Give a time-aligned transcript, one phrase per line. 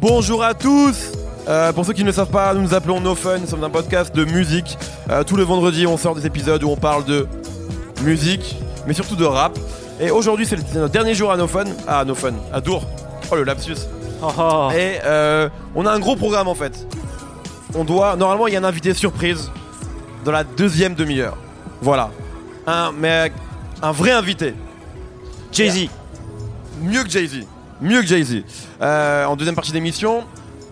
[0.00, 1.12] Bonjour à tous
[1.48, 3.64] Euh, Pour ceux qui ne le savent pas, nous nous appelons No Fun, nous sommes
[3.64, 4.78] un podcast de musique.
[5.10, 7.26] Euh, tous les vendredis, on sort des épisodes où on parle de
[8.02, 8.56] musique,
[8.86, 9.58] mais surtout de rap.
[9.98, 12.60] Et aujourd'hui, c'est le- c'est notre dernier jour à No Fun, à No Fun, à
[12.60, 12.84] Dour.
[13.32, 13.72] Oh le lapsus
[14.76, 16.86] Et euh, on a un gros programme en fait.
[17.74, 18.16] On doit.
[18.16, 19.50] Normalement, il y a un invité surprise
[20.24, 21.36] dans la deuxième demi-heure.
[21.80, 22.10] Voilà.
[22.66, 22.92] Un.
[23.82, 24.54] Un vrai invité.
[25.52, 25.88] Jay-Z.
[26.82, 27.46] Mieux que Jay-Z.
[27.80, 28.42] Mieux que Jay-Z.
[28.82, 30.24] Euh, en deuxième partie d'émission,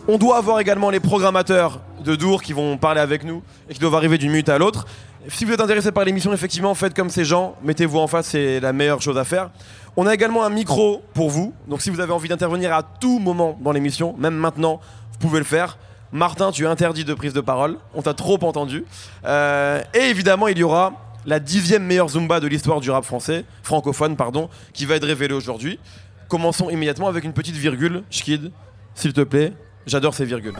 [0.06, 3.80] on doit avoir également les programmateurs de Dour qui vont parler avec nous et qui
[3.80, 4.86] doivent arriver d'une minute à l'autre.
[5.28, 8.60] Si vous êtes intéressé par l'émission, effectivement, faites comme ces gens, mettez-vous en face, c'est
[8.60, 9.50] la meilleure chose à faire.
[9.96, 13.18] On a également un micro pour vous, donc si vous avez envie d'intervenir à tout
[13.18, 14.80] moment dans l'émission, même maintenant,
[15.12, 15.76] vous pouvez le faire.
[16.12, 18.84] Martin, tu es interdit de prise de parole, on t'a trop entendu.
[19.24, 20.92] Euh, et évidemment, il y aura
[21.26, 25.34] la dixième meilleure Zumba de l'histoire du rap français, francophone, pardon, qui va être révélée
[25.34, 25.78] aujourd'hui.
[26.28, 28.02] Commençons immédiatement avec une petite virgule.
[28.10, 28.50] Schkid,
[28.94, 29.52] s'il te plaît,
[29.86, 30.54] j'adore ces virgules.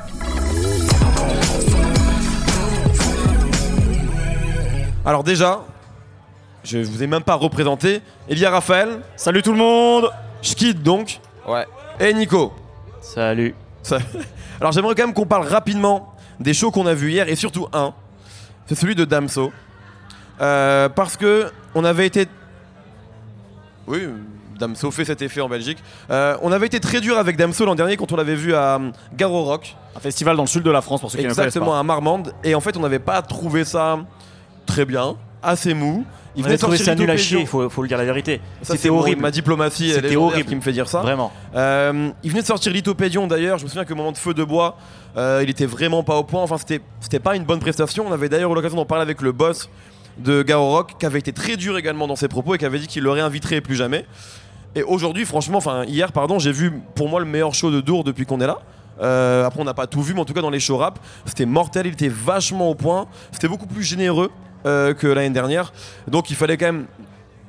[5.05, 5.65] Alors déjà,
[6.65, 8.03] je vous ai même pas représenté.
[8.29, 10.11] Il y a Raphaël, Salut tout le monde
[10.43, 11.67] Schkid donc, Ouais.
[11.99, 12.53] et Nico.
[13.01, 13.55] Salut.
[13.83, 13.99] Ça-
[14.61, 17.69] Alors j'aimerais quand même qu'on parle rapidement des shows qu'on a vus hier et surtout
[17.73, 17.95] un,
[18.67, 19.53] c'est celui de Damso.
[20.41, 22.27] Euh, parce que on avait été,
[23.87, 24.07] oui,
[24.59, 25.79] Damso fait cet effet en Belgique.
[26.11, 28.77] Euh, on avait été très dur avec Damso l'an dernier quand on l'avait vu à
[28.77, 31.31] euh, Garo Rock, Un festival dans le sud de la France pour ceux qui ne
[31.31, 31.81] connaissent exactement pas.
[31.81, 33.99] à Marmande, et en fait on n'avait pas trouvé ça
[34.67, 36.05] très bien, assez mou.
[36.37, 38.41] Il venait de ça sortir nul à chier, faut, faut le dire la vérité.
[38.63, 39.21] C'était horrible.
[39.21, 40.49] Ma diplomatie, elle est horrible.
[40.49, 41.01] qui me fait dire ça.
[41.01, 41.33] Vraiment.
[41.57, 44.45] Euh, il venait de sortir Lithopédion d'ailleurs, je me souviens que moment de feu de
[44.45, 44.77] bois,
[45.17, 48.05] euh, il était vraiment pas au point, enfin c'était, c'était pas une bonne prestation.
[48.07, 49.69] On avait d'ailleurs eu l'occasion d'en parler avec le boss
[50.19, 52.79] de Garo Rock, qui avait été très dur également dans ses propos et qui avait
[52.79, 54.05] dit qu'il le réinviterait plus jamais.
[54.75, 58.05] Et aujourd'hui, franchement, enfin hier, pardon, j'ai vu pour moi le meilleur show de Dour
[58.05, 58.59] depuis qu'on est là.
[59.01, 60.99] Euh, après, on n'a pas tout vu, mais en tout cas, dans les shows rap,
[61.25, 64.31] c'était mortel, il était vachement au point, c'était beaucoup plus généreux
[64.67, 65.73] euh, que l'année dernière.
[66.07, 66.87] Donc, il fallait quand même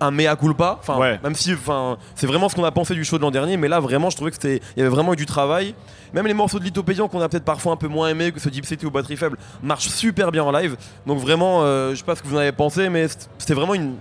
[0.02, 1.20] un mea culpa, enfin, Ouais.
[1.24, 3.68] même si enfin, c'est vraiment ce qu'on a pensé du show de l'an dernier, mais
[3.68, 5.76] là, vraiment, je trouvais que c'était, il y avait vraiment eu du travail.
[6.14, 8.48] Même les morceaux de Lithopédion qu'on a peut-être parfois un peu moins aimé que ce
[8.48, 10.78] Deep City ou Batterie Faible marchent super bien en live.
[11.06, 13.74] Donc, vraiment, euh, je sais pas ce que vous en avez pensé, mais c'était vraiment
[13.76, 13.96] une-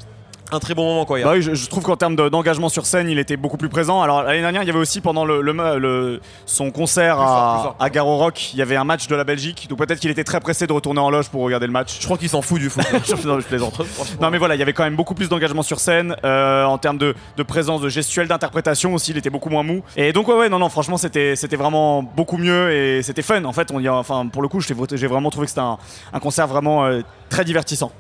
[0.51, 1.19] un très bon moment, quoi.
[1.19, 1.29] hier.
[1.29, 3.69] Bah oui, je, je trouve qu'en termes de- d'engagement sur scène, il était beaucoup plus
[3.69, 4.01] présent.
[4.03, 7.27] Alors l'année dernière, il y avait aussi pendant le, le- le- son concert Plus à,
[7.59, 7.77] plus fort.
[7.79, 9.67] à Garo Rock, il y avait un match de la Belgique.
[9.69, 11.99] Donc peut-être qu'il était très pressé de retourner en loge pour regarder le match.
[12.01, 12.85] Je crois qu'il s'en fout du foot.
[13.25, 13.81] non, je plaisante.
[14.21, 16.79] Non mais voilà, il y avait quand même beaucoup plus d'engagement sur scène euh, en
[16.79, 19.11] termes de, de présence, de gestuelle, d'interprétation aussi.
[19.13, 19.83] Il était beaucoup moins mou.
[19.97, 23.45] Et donc ouais, ouais, non, non, franchement, c'était, c'était vraiment beaucoup mieux et c'était fun.
[23.45, 25.61] En fait, on y a, enfin, pour le coup, j'ai, j'ai vraiment trouvé que c'était
[25.61, 25.79] un,
[26.13, 27.93] un concert vraiment euh, très divertissant.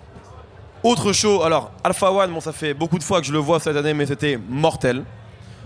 [0.84, 3.58] Autre show, alors Alpha One, bon ça fait beaucoup de fois que je le vois
[3.58, 5.04] cette année, mais c'était mortel.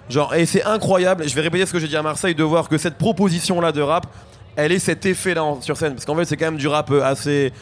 [0.08, 2.68] Genre, et c'est incroyable, je vais répéter ce que j'ai dit à Marseille, de voir
[2.68, 4.06] que cette proposition-là de rap,
[4.56, 5.94] elle est cet effet-là sur scène.
[5.94, 7.52] Parce qu'en fait, c'est quand même du rap euh, assez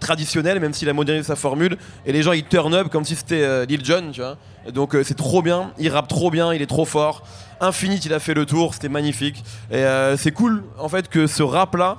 [0.00, 1.78] traditionnel, même s'il a modernisé sa formule.
[2.04, 4.36] Et les gens, ils turn up comme si c'était euh, Lil Jon, tu vois.
[4.72, 7.22] Donc, euh, c'est trop bien, il rappe trop bien, il est trop fort.
[7.60, 9.42] Infinite, il a fait le tour, c'était magnifique.
[9.70, 9.84] Et
[10.18, 11.98] c'est cool, en fait, que ce rap-là,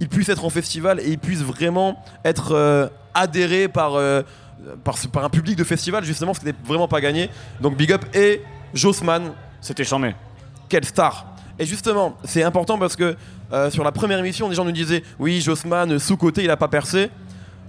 [0.00, 4.22] il puisse être en festival et il puisse vraiment être adhéré par, euh,
[4.84, 7.30] par, un public de festival, justement, ce qui n'était vraiment pas gagné.
[7.60, 8.42] Donc big up et
[8.74, 10.14] Jossman, C'était charmé.
[10.68, 11.26] quelle star
[11.58, 13.16] Et justement, c'est important parce que
[13.52, 16.68] euh, sur la première émission, des gens nous disaient oui, Jossman, sous-côté, il a pas
[16.68, 17.10] percé.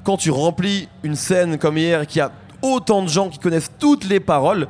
[0.04, 2.32] Quand tu remplis une scène comme hier, qui a
[2.62, 4.68] autant de gens qui connaissent toutes les paroles,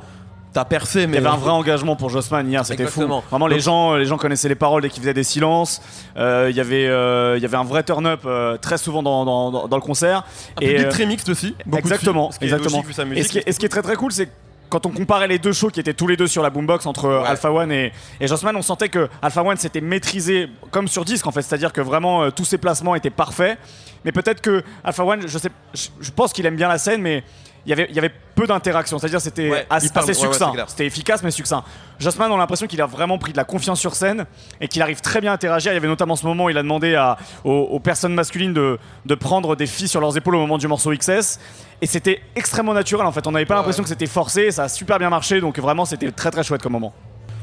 [0.53, 3.05] t'as percé, mais Il y avait un vrai engagement pour Jossman hier, c'était fou.
[3.29, 5.81] Vraiment, les gens, les gens connaissaient les paroles dès qu'ils faisaient des silences.
[6.17, 9.25] Euh, Il y avait, euh, il y avait un vrai turn-up euh, très souvent dans,
[9.25, 10.23] dans- dans- dans le concert.
[10.57, 11.55] un public euh, très mixte aussi.
[11.65, 12.77] beaucoup de exactement, filles, ce qui est exactement.
[12.77, 14.25] logique vu sa Et ce qui, est, et ce qui est très très cool, c'est
[14.27, 14.31] que
[14.69, 17.05] quand on comparait les deux shows qui étaient tous les deux sur la boombox entre
[17.05, 17.23] euh.
[17.23, 21.25] Alpha One et, et Jossman, on sentait que Alpha One s'était maîtrisé comme sur disque
[21.25, 23.57] en fait, c'est-à-dire que vraiment euh, tous ses placements étaient parfaits.
[24.05, 27.01] Mais peut-être que Alpha One, je sais, je, je pense qu'il aime bien la scène,
[27.01, 27.23] mais
[27.65, 30.53] il y avait, il y avait peu d'interaction, c'est-à-dire c'était Ouais, assez, ouais, succinct.
[30.67, 31.63] c'était efficace mais succinct.
[31.99, 34.25] Jossman, on a l'impression qu'il a vraiment pris de la confiance sur scène
[34.61, 35.71] et qu'il arrive très bien à interagir.
[35.71, 38.53] Il y avait notamment ce moment où il a demandé à, aux, aux personnes masculines
[38.53, 41.39] de, de prendre des filles sur leurs épaules au moment du morceau XS.
[41.81, 43.27] Et c'était extrêmement naturel en fait.
[43.27, 44.43] On n'avait pas l'impression que c'était forcé.
[44.43, 45.41] et Ça a super bien marché.
[45.41, 46.93] Donc vraiment, c'était très très chouette comme moment.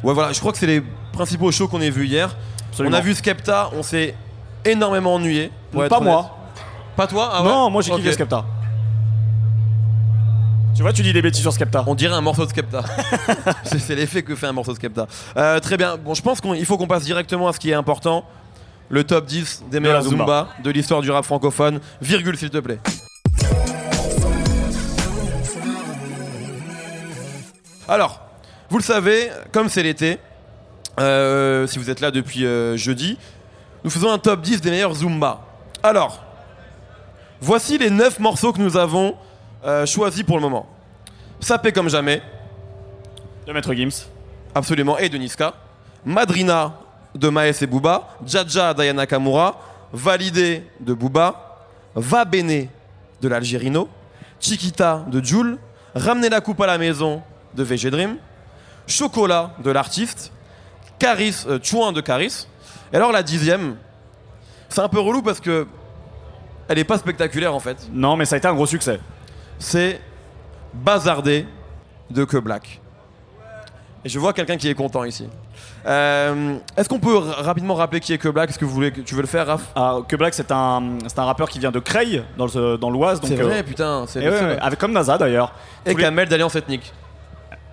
[0.03, 0.83] Ouais, voilà, je crois que c'est les
[1.13, 2.35] principaux shows qu'on ait vus hier.
[2.71, 2.97] Absolument.
[2.97, 4.15] On a vu Skepta, on s'est
[4.65, 5.51] énormément ennuyé.
[5.73, 6.01] Pas honnête.
[6.03, 6.31] moi.
[6.97, 7.99] Pas toi ah ouais non, moi j'ai Ok.
[7.99, 8.45] kiffé Skepta.
[10.77, 11.85] Tu vois, tu dis des bêtises sur Skepta.
[11.87, 12.85] On dirait un morceau de Skepta.
[13.65, 15.07] c'est l'effet que fait un morceau de Skepta.
[15.39, 15.97] Euh, très bien.
[15.97, 18.27] Bon, je pense qu'il faut qu'on passe directement à ce qui est important.
[18.91, 20.49] Le top 10 des meilleurs Zumba.
[20.63, 21.81] De l'histoire du rap francophone.
[22.03, 22.79] Virgule, s'il te plaît.
[27.89, 28.21] Alors,
[28.69, 30.19] vous le savez, comme c'est l'été,
[31.01, 33.17] euh, si vous êtes là depuis euh, jeudi,
[33.83, 35.41] nous faisons un top 10 des meilleurs Zumba.
[35.83, 36.23] Alors,
[37.41, 39.17] voici les 9 morceaux que nous avons
[39.67, 40.67] euh, choisis pour le moment.
[41.41, 42.23] Sapé comme jamais,
[43.47, 44.07] De Maître Gims.
[44.55, 45.55] absolument, et de Niska.
[46.05, 46.75] Madrina
[47.15, 48.09] de Maes et Booba.
[48.25, 49.61] Jaja d'Ayana Kamura.
[49.93, 51.59] Validé de Booba.
[51.95, 52.69] Va Bene
[53.21, 53.89] de l'Algérino.
[54.41, 55.59] Chiquita de Joule.
[55.95, 57.23] Ramener la coupe à la maison
[57.55, 58.17] de VG Dream.
[58.87, 60.33] Chocolat de l'artiste.
[60.99, 62.47] Caris, euh, Chouin de Caris.
[62.93, 63.77] Et alors la dixième,
[64.69, 65.67] c'est un peu relou parce que
[66.69, 67.77] elle est pas spectaculaire en fait.
[67.93, 69.01] Non, mais ça a été un gros succès.
[69.59, 70.01] C'est
[70.75, 71.47] Bazardé
[72.11, 72.81] de Que Black.
[74.05, 75.29] Et je vois quelqu'un qui est content ici.
[75.87, 78.51] Euh, Est-ce qu'on peut rapidement rappeler qui est Que Black?
[78.51, 79.63] Est-ce que vous voulez, tu veux le faire, Raph?
[79.75, 82.91] Ah, que Black, c'est un, c'est un rappeur qui vient de Creil, dans le- dans
[82.91, 83.21] l'Oise.
[83.25, 84.05] C'est euh, vrai, putain.
[84.07, 85.53] C'est et ouais, avec comme NASA d'ailleurs.
[85.85, 86.93] Et Tous les- Kamel d'Alliance Ethnique.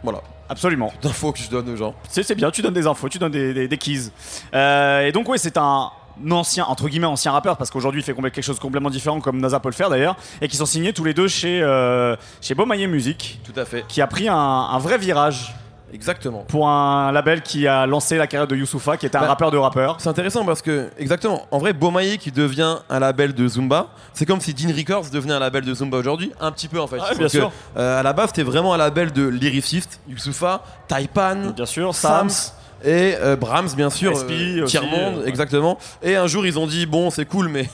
[0.01, 0.21] Voilà.
[0.49, 0.91] Absolument.
[1.01, 1.93] D'infos que je donne aux gens.
[2.09, 4.09] C'est c'est bien, tu donnes des infos, tu donnes des, des, des keys.
[4.53, 5.89] Euh, et donc, ouais, c'est un
[6.31, 9.39] ancien, entre guillemets, ancien rappeur, parce qu'aujourd'hui, il fait quelque chose de complètement différent, comme
[9.39, 12.55] NASA peut le faire d'ailleurs, et qui sont signés tous les deux chez, euh, chez
[12.87, 13.85] Music, Tout à fait.
[13.87, 15.55] qui a pris un, un vrai virage
[15.93, 16.43] Exactement.
[16.47, 19.51] pour un label qui a lancé la carrière de Youssoufa, qui était un Bah, rappeur
[19.51, 19.97] de rappeur.
[19.99, 24.25] C'est intéressant parce que, exactement, en vrai, Beaumaillé qui devient un label de Zumba, c'est
[24.25, 26.97] comme si Dean Records devenait un label de Zumba aujourd'hui, un petit peu en fait.
[26.99, 27.51] Ah, bien que, sûr.
[27.77, 32.29] euh, à la base, c'était vraiment un label de lyriciste, Youssoufa, Taipan, Bien sûr, Sams
[32.29, 32.53] Sams.
[32.83, 35.29] Et euh, Brahms, bien sûr, euh, Tiers-Monde, ouais.
[35.29, 35.77] exactement.
[36.01, 37.67] Et un jour, ils ont dit bon, c'est cool, mais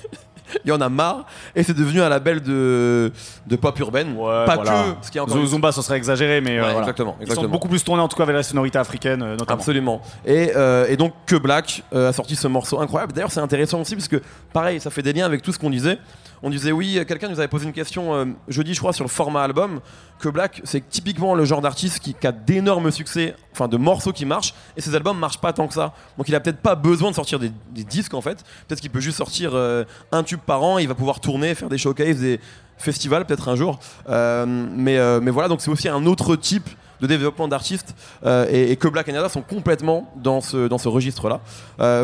[0.65, 1.25] il y en a marre.
[1.55, 3.11] Et c'est devenu un label de,
[3.47, 4.15] de pop urbaine.
[4.15, 4.95] Ouais, pas voilà.
[4.99, 6.79] que, ce qui est encore Zumba, ce serait exagéré, mais euh, voilà.
[6.79, 9.59] exactement, Ils sont beaucoup plus tournés en tout cas vers la sonorité africaine, euh, notamment.
[9.59, 10.01] Absolument.
[10.25, 13.13] Et, euh, et donc que Black a sorti ce morceau incroyable.
[13.13, 14.21] D'ailleurs, c'est intéressant aussi parce que,
[14.53, 15.97] pareil, ça fait des liens avec tout ce qu'on disait.
[16.41, 19.09] On disait oui, quelqu'un nous avait posé une question euh, jeudi, je crois, sur le
[19.09, 19.81] format album.
[20.19, 24.11] Que Black, c'est typiquement le genre d'artiste qui, qui a d'énormes succès, enfin de morceaux
[24.13, 25.93] qui marchent, et ses albums marchent pas tant que ça.
[26.17, 27.51] Donc il a peut-être pas besoin de sortir des,
[27.83, 28.43] disques en fait.
[28.67, 30.77] Peut-être qu'il peut juste sortir euh, un tube par an.
[30.77, 32.39] Il va pouvoir tourner, faire des showcases, des
[32.77, 33.79] festivals peut-être un jour.
[34.09, 36.69] Euh, mais, mais voilà, donc c'est aussi un autre type
[37.01, 37.95] de développement d'artistes
[38.25, 41.41] et, que Black et Nada sont complètement dans ce, dans ce registre-là.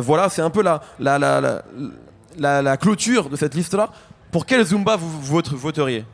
[0.01, 1.63] Voilà, c'est un peu la, la, la-
[2.37, 3.89] la clôture de cette liste-là.
[4.31, 6.05] Pour quel Zumba vous, vous vote- voteriez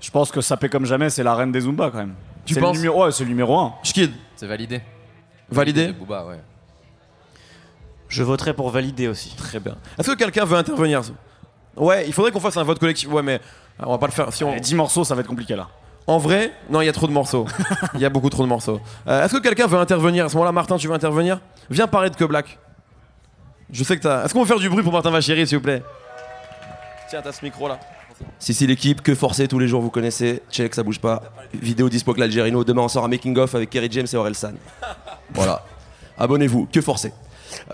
[0.00, 2.14] Je pense que Sapé comme jamais, c'est la reine des Zumba quand même.
[2.44, 2.74] Tu C'est penses?
[2.76, 3.74] le numéro, ouais, c'est le numéro 1.
[3.82, 4.80] Schkid, C'est validé.
[5.50, 5.92] validé?
[5.92, 6.40] Booba, ouais.
[8.08, 9.34] Je voterai pour valider aussi.
[9.36, 9.76] Très bien.
[9.98, 11.02] Est-ce que quelqu'un veut intervenir?
[11.76, 13.08] Ouais, il faudrait qu'on fasse un vote collectif.
[13.10, 14.32] Ouais, mais euh, on va pas le faire.
[14.32, 14.54] Si on...
[14.54, 15.68] Les 10 morceaux, ça va être compliqué là.
[16.06, 17.44] En vrai, non, il y a trop de morceaux.
[17.94, 18.80] Il y a beaucoup trop de morceaux.
[19.06, 20.24] Euh, Est-ce que quelqu'un veut intervenir?
[20.24, 21.38] À ce moment-là Martin, tu veux intervenir?
[21.68, 22.58] Viens parler de Que Black.
[23.70, 24.24] Je sais que t'as.
[24.24, 25.82] Est-ce qu'on peut faire du bruit pour Martin Vachéry, s'il vous plaît?
[27.08, 27.80] Tiens, t'as ce micro là.
[28.38, 31.22] Si si l'équipe, que forcer tous les jours, vous connaissez, check, ça bouge pas.
[31.54, 32.64] Vidéo dispo que l'Algérino.
[32.64, 34.56] Demain, on sort un making-of avec Kerry James et Aurel San.
[35.32, 35.62] Voilà.
[36.18, 37.12] Abonnez-vous, que forcer.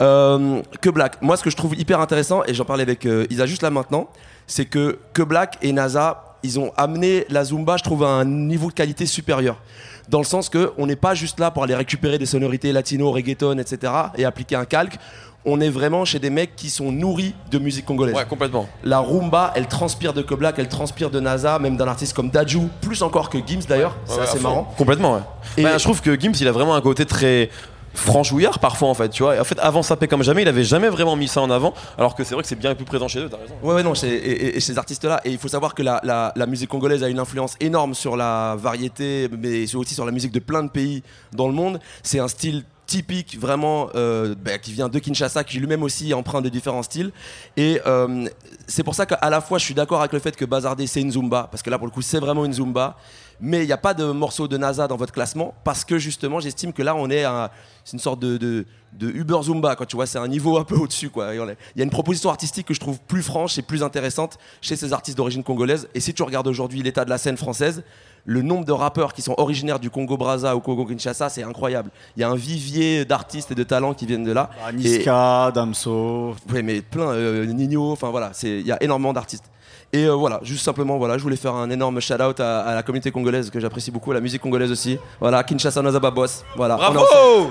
[0.00, 1.20] Euh, que Black.
[1.22, 3.70] Moi, ce que je trouve hyper intéressant, et j'en parlais avec euh, Isa juste là
[3.70, 4.08] maintenant,
[4.46, 8.24] c'est que Que Black et NASA, ils ont amené la Zumba, je trouve, à un
[8.24, 9.60] niveau de qualité supérieur.
[10.08, 13.10] Dans le sens que on n'est pas juste là pour aller récupérer des sonorités latino,
[13.10, 13.92] reggaeton, etc.
[14.16, 14.98] et appliquer un calque.
[15.46, 18.14] On est vraiment chez des mecs qui sont nourris de musique congolaise.
[18.14, 18.66] Ouais, complètement.
[18.82, 22.68] La rumba, elle transpire de Koblak, elle transpire de NASA, même d'un artiste comme Daju,
[22.80, 24.72] plus encore que Gims d'ailleurs, c'est Ouais, assez marrant.
[24.78, 25.20] Complètement, ouais.
[25.58, 27.50] Et- Bah, je trouve que Gims, il a vraiment un côté très
[27.96, 29.36] franchouillard parfois en fait, tu vois.
[29.36, 31.74] Et en fait, avant Sapé comme jamais, il avait jamais vraiment mis ça en avant,
[31.96, 33.54] alors que c'est vrai que c'est bien plus présent chez eux, t'as raison.
[33.62, 36.46] Ouais, ouais, non, c'est- et, ces artistes-là, et il faut savoir que la, la- la
[36.46, 40.40] musique congolaise a une influence énorme sur la variété, mais aussi sur la musique de
[40.40, 41.78] plein de pays dans le monde.
[42.02, 46.44] C'est un style typique vraiment euh, bah, qui vient de Kinshasa, qui lui-même aussi emprunte
[46.44, 47.12] de différents styles.
[47.56, 48.26] Et euh,
[48.66, 51.00] c'est pour ça qu'à la fois je suis d'accord avec le fait que Bazardé c'est
[51.00, 52.96] une Zumba, parce que là pour le coup c'est vraiment une Zumba,
[53.40, 56.40] mais il n'y a pas de morceau de NASA dans votre classement, parce que justement
[56.40, 57.50] j'estime que là on est à
[57.84, 58.64] c'est une sorte de, de,
[59.10, 61.10] Uber Zumba, quand tu vois, c'est un niveau un peu au-dessus.
[61.10, 61.34] quoi.
[61.34, 64.74] Il y a une proposition artistique que je trouve plus franche et plus intéressante chez
[64.74, 65.88] ces artistes d'origine congolaise.
[65.94, 67.82] Et si tu regardes aujourd'hui l'état de la scène française,
[68.26, 71.90] le nombre de rappeurs qui sont originaires du Congo-Braza ou Congo-Kinshasa, c'est incroyable.
[72.16, 74.48] Il y a un vivier d'artistes et de talents qui viennent de là.
[74.64, 76.34] Bah, Et- Niska, Damso.
[76.52, 79.44] oui, mais plein, euh, Nino, enfin voilà, il y a énormément d'artistes.
[79.92, 82.82] Et euh, voilà, juste simplement, voilà, je voulais faire un énorme shout-out à, à la
[82.82, 84.98] communauté congolaise que j'apprécie beaucoup, à la musique congolaise aussi.
[85.20, 86.44] Voilà, Kinshasa Nazaba Boss.
[86.56, 86.76] Voilà.
[86.80, 86.94] on est.
[86.94, 87.50] Bravo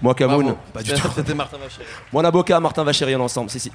[0.00, 0.58] Moi, Cameroun, Bravo.
[0.72, 1.08] pas du tout.
[1.14, 1.84] C'était Martin Vachéry.
[2.12, 3.70] Moi, Naboka, Martin Vachéry, on est ensemble, si, si.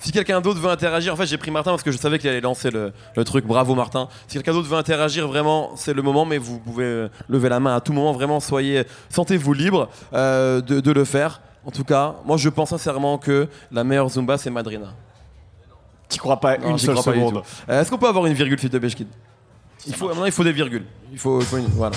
[0.00, 2.28] Si quelqu'un d'autre veut interagir, en fait j'ai pris Martin parce que je savais qu'il
[2.30, 4.08] allait lancer le, le truc, bravo Martin.
[4.28, 7.58] Si quelqu'un d'autre veut interagir, vraiment c'est le moment, mais vous pouvez euh, lever la
[7.60, 11.40] main à tout moment, vraiment soyez, sentez-vous libre euh, de, de le faire.
[11.64, 14.94] En tout cas, moi je pense sincèrement que la meilleure Zumba c'est Madrina.
[16.08, 17.42] T'y crois pas Non, une seule crois seconde.
[17.68, 19.08] Euh, Est-ce qu'on peut avoir une virgule, fils de Beshkid
[19.86, 20.84] il faut, maintenant, il faut des virgules.
[21.12, 21.96] Il faut, il faut une- voilà.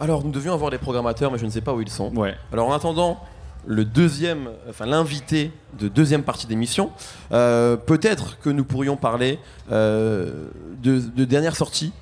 [0.00, 2.10] Alors, nous devions avoir des programmateurs, mais je ne sais pas où ils sont.
[2.16, 2.34] Ouais.
[2.52, 3.20] Alors, en attendant
[3.66, 6.90] le deuxième, enfin l'invité de deuxième partie d'émission,
[7.32, 9.38] euh, peut-être que nous pourrions parler
[9.70, 10.46] euh,
[10.82, 11.92] de, de dernières sorties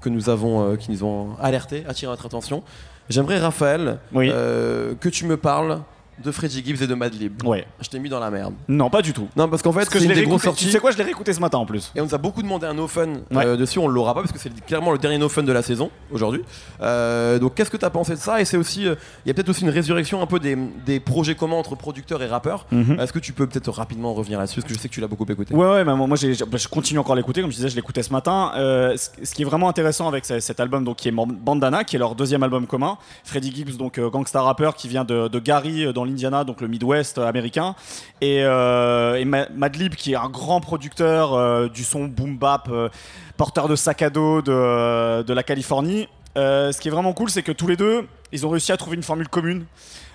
[0.00, 2.64] que nous avons, euh, qui nous ont alerté, attiré notre attention.
[3.08, 4.28] J'aimerais, Raphaël, Oui.
[4.30, 5.80] que tu me parles
[6.22, 7.42] de Freddy Gibbs et de Madlib.
[7.44, 7.66] Ouais.
[7.80, 8.54] Je t'ai mis dans la merde.
[8.68, 9.28] Non, pas du tout.
[9.36, 10.66] Non, parce qu'en fait, c'est je une l'ai des grosses sorties.
[10.66, 11.90] Tu sais quoi, je l'ai réécouté ce matin en plus.
[11.94, 13.46] Et on nous a beaucoup demandé un no fun Ouais.
[13.46, 15.62] euh, dessus, on l'aura pas parce que c'est clairement le dernier no fun de la
[15.62, 16.42] saison aujourd'hui.
[16.80, 18.40] Euh, donc qu'est-ce que tu as pensé de ça?
[18.40, 18.94] Et c'est aussi, euh,
[19.24, 20.56] il y a peut-être aussi une résurrection un peu des,
[20.86, 22.66] des projets communs entre producteurs et rappeurs.
[22.70, 22.98] Mhm.
[23.00, 24.60] Est-ce que tu peux peut-être rapidement revenir là-dessus?
[24.60, 25.54] Parce que je sais que tu l'as beaucoup écouté.
[25.54, 26.16] Ouais, ouais, bah, moi bah,
[26.58, 28.52] je continue encore à l'écouter, comme je disais, je l'écoutais ce matin.
[28.54, 31.98] Ce qui est vraiment intéressant avec ce- cet album, donc qui est Bandana, qui est
[31.98, 32.98] leur deuxième album commun.
[33.24, 37.18] Freddie Gibbs, donc gangsta rappeur qui vient de, de Gary euh, l'Indiana, donc le Midwest
[37.18, 37.74] américain,
[38.20, 42.68] et, euh, et Ma- Madlib qui est un grand producteur euh, du son boom bap,
[42.70, 42.88] euh,
[43.36, 46.08] porteur de sac à dos de, de la Californie.
[46.36, 48.96] Ce qui est vraiment cool, c'est que tous les deux, ils ont réussi à trouver
[48.96, 49.66] une formule commune.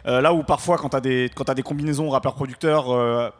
[0.06, 3.32] Là où parfois, quand tu as, des- t'as des combinaisons rappeurs-producteurs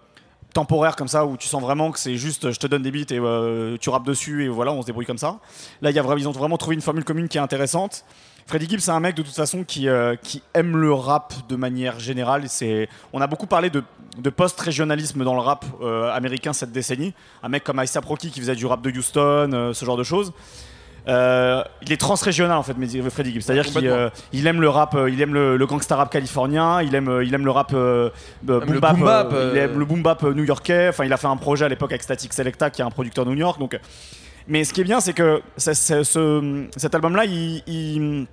[0.54, 3.14] temporaires comme ça, où tu sens vraiment que c'est juste je te donne des beats
[3.14, 5.40] et tu rappes dessus et voilà, on se débrouille comme ça.
[5.82, 8.06] Là, ils ont vraiment trouvé une formule commune qui est intéressante.
[8.50, 11.56] Freddie Gibbs, c'est un mec de toute façon qui, euh, qui aime le rap de
[11.56, 12.44] manière générale.
[12.48, 13.84] C'est, on a beaucoup parlé de,
[14.18, 17.14] de post-régionalisme dans le rap euh, américain cette décennie.
[17.44, 20.04] Un mec comme A$AP Rocky qui faisait du rap de Houston, euh, ce genre de
[20.04, 20.34] choses.
[21.08, 23.42] Il est transrégional en fait, mais Freddie Gibbs.
[23.42, 23.66] C'est-à-dire
[24.32, 27.46] qu'il aime le rap, il aime le, le gangsta rap californien, il aime, il aime
[27.46, 30.90] le rap le boom bap, boom bap, il aime le boom bap new-yorkais.
[30.90, 33.26] Enfin, il a fait un projet à l'époque avec Static Selecta, qui est un producteur
[33.26, 33.60] de New York.
[33.60, 33.80] Donc,
[34.48, 38.28] mais ce qui est bien, c'est que ça- ça- ce- cet album-là, il, il-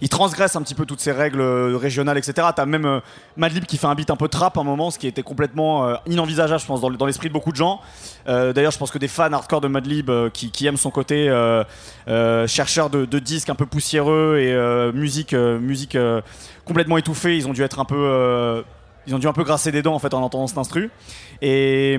[0.00, 2.48] il transgresse un petit peu toutes ces règles euh, régionales, etc.
[2.54, 3.00] T'as même euh,
[3.36, 5.86] Madlib qui fait un beat un peu trap à un moment, ce qui était complètement
[5.86, 7.80] euh, inenvisageable, je pense, dans, le- dans l'esprit de beaucoup de gens.
[8.26, 11.26] D'ailleurs, je pense que des fans hardcore de Madlib qui, aiment son côté
[12.46, 15.34] chercheur de, disques un peu poussiéreux et musique,
[16.64, 18.62] complètement étouffée, ils ont dû être un peu.
[19.06, 20.90] Ils ont dû un peu grasser des dents en fait en entendant cet instru.
[21.42, 21.98] Et,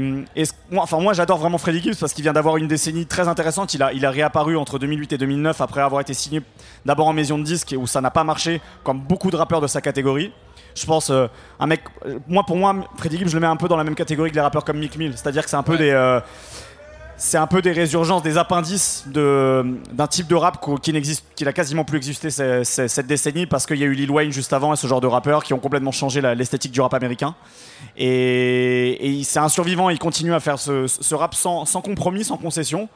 [0.70, 3.74] moi, enfin moi j'adore vraiment Freddie Gibbs parce qu'il vient d'avoir une décennie très intéressante.
[3.74, 6.42] Il a, il a réapparu entre 2008 et 2009 après avoir été signé
[6.86, 9.68] d'abord en maison de disques où ça n'a pas marché comme beaucoup de rappeurs de
[9.68, 10.32] sa catégorie.
[10.76, 11.28] Je pense euh,
[11.60, 13.84] un mec, euh, moi pour moi Freddie Gibbs je le mets un peu dans la
[13.84, 16.22] même catégorie que les rappeurs comme Mick Mill, c'est-à-dire que c'est un peu des euh,
[17.24, 21.54] c'est un peu des résurgences, des appendices d'un type de rap qui n'existe, qui n'a
[21.54, 24.54] quasiment plus existé ce- ce- cette décennie parce qu'il y a eu Lil Wayne juste
[24.54, 27.36] avant et ce genre de rappeurs qui ont complètement changé l'esthétique du rap américain.
[27.96, 32.90] Et, c'est un survivant, il continue à faire ce, rap sans, sans compromis, sans concession,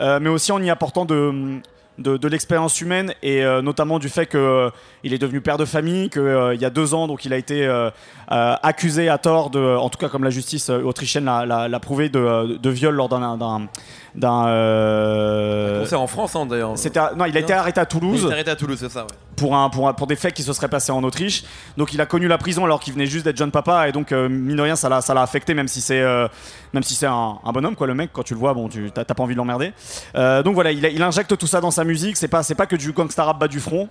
[0.00, 1.60] euh, mais aussi en y apportant de,
[1.98, 6.58] de, l'expérience humaine et euh, notamment du fait qu'il est devenu père de famille, qu'il
[6.60, 7.90] y a deux ans, donc il a été euh,
[8.30, 12.08] euh, accusé à tort, de, en tout cas comme la justice euh, autrichienne l'a- prouvé,
[12.08, 13.68] de, viol lors d'un-
[14.14, 16.74] d'un, euh, Concert en France, hein, d'ailleurs.
[17.16, 19.06] non, il a été arrêté à Il Toulouse s'est arrêté à Toulouse, c'est ça, ouais.
[19.36, 21.44] pour, un, pour, un- pour des faits qui se seraient passés en Autriche.
[21.76, 23.88] Donc il a connu la prison alors qu'il venait juste d'être jeune papa.
[23.88, 26.26] Et donc euh, mine de rien ça l'a ça l'a affecté même si c'est euh,
[26.72, 28.10] même si c'est un, un bonhomme quoi le mec.
[28.12, 29.72] Quand tu le vois bon tu t'as pas envie de l'emmerder.
[30.16, 32.16] Euh, donc voilà il, a- il injecte tout ça dans sa musique.
[32.16, 33.88] C'est pas c'est pas que du gangsta rap bas du front.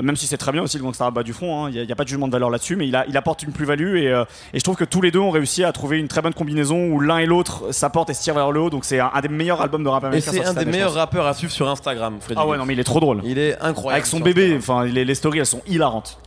[0.00, 1.96] Même si c'est très bien aussi le gangsta rap bas du front il n'y a,
[1.96, 3.96] pas de jugement de valeur là-dessus mais il, a, il apporte une plus-value.
[3.98, 6.22] Et, euh, et je trouve que tous les deux ont réussi à trouver une très
[6.22, 8.70] bonne combinaison où l'un et l'autre s'apportent et se tirent vers le haut.
[8.70, 10.66] Donc c'est un, un des meilleurs albums de rap Et américain c'est un des année,
[10.72, 13.00] je meilleurs rappeurs à suivre sur Instagram, Freddy ah ouais non mais il est trop
[13.00, 13.94] drôle Il est incroyable.
[13.94, 16.18] avec son bébé enfin les, les stories elles sont hilarantes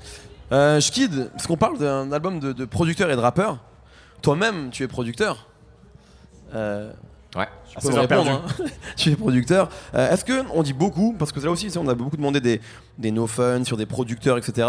[0.51, 3.57] Euh, Schkid, parce qu'on parle d'un album de, de producteur et de rappeur,
[4.23, 5.45] toi-même, tu es producteur.
[6.55, 6.91] Euh,
[7.35, 7.47] Ouais.
[7.75, 8.63] Ah, c'est répondre, hein.
[8.97, 9.69] tu es producteur.
[9.93, 12.59] Euh, Est-ce que on dit beaucoup, parce que là aussi, on a beaucoup demandé des,
[12.97, 14.67] des no fun sur des producteurs, etc.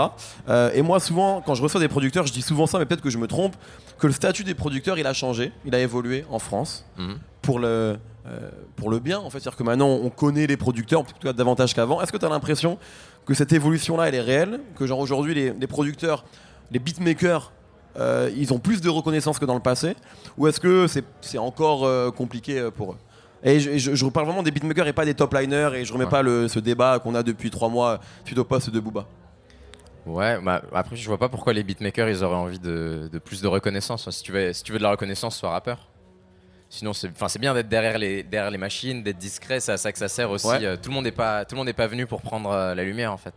[0.49, 3.01] Euh, et moi, souvent, quand je reçois des producteurs, je dis souvent ça, mais peut-être
[3.01, 3.57] que je me trompe,
[3.99, 7.19] que le statut des producteurs, il a changé, il a évolué en France Mhm.
[7.41, 9.41] pour le, euh, pour le bien, en fait.
[9.41, 12.03] C'est-à-dire que maintenant, on connaît les producteurs, en tout cas davantage qu'avant.
[12.03, 12.77] Est-ce que tu as l'impression
[13.25, 14.61] que cette évolution-là, elle est réelle?
[14.77, 16.25] Que genre aujourd'hui, les, les producteurs,
[16.71, 17.53] les beatmakers,
[17.99, 19.97] euh, ils ont plus de reconnaissance que dans le passé
[20.37, 20.87] Ou est-ce que
[21.21, 22.99] c'est encore euh, compliqué euh, pour eux?
[23.43, 25.93] Et je, je, je reparle vraiment des beatmakers et pas des top liners et je
[25.93, 26.11] remets Ouais.
[26.11, 29.07] pas le, ce débat qu'on a depuis trois mois suite au poste de Booba.
[30.07, 33.41] Ouais, bah, après, je vois pas pourquoi les beatmakers ils auraient envie de, de plus
[33.43, 34.09] de reconnaissance.
[34.11, 35.89] Si tu, veux, si tu veux de la reconnaissance, sois rappeur.
[36.69, 39.99] Sinon, c'est bien d'être derrière les, derrière les machines, d'être discret, c'est à ça que
[39.99, 40.47] ça sert aussi.
[40.47, 40.65] Ouais.
[40.65, 42.75] Euh, tout le monde n'est pas, tout le monde n'est pas venu pour prendre euh,
[42.75, 43.35] la lumière en fait.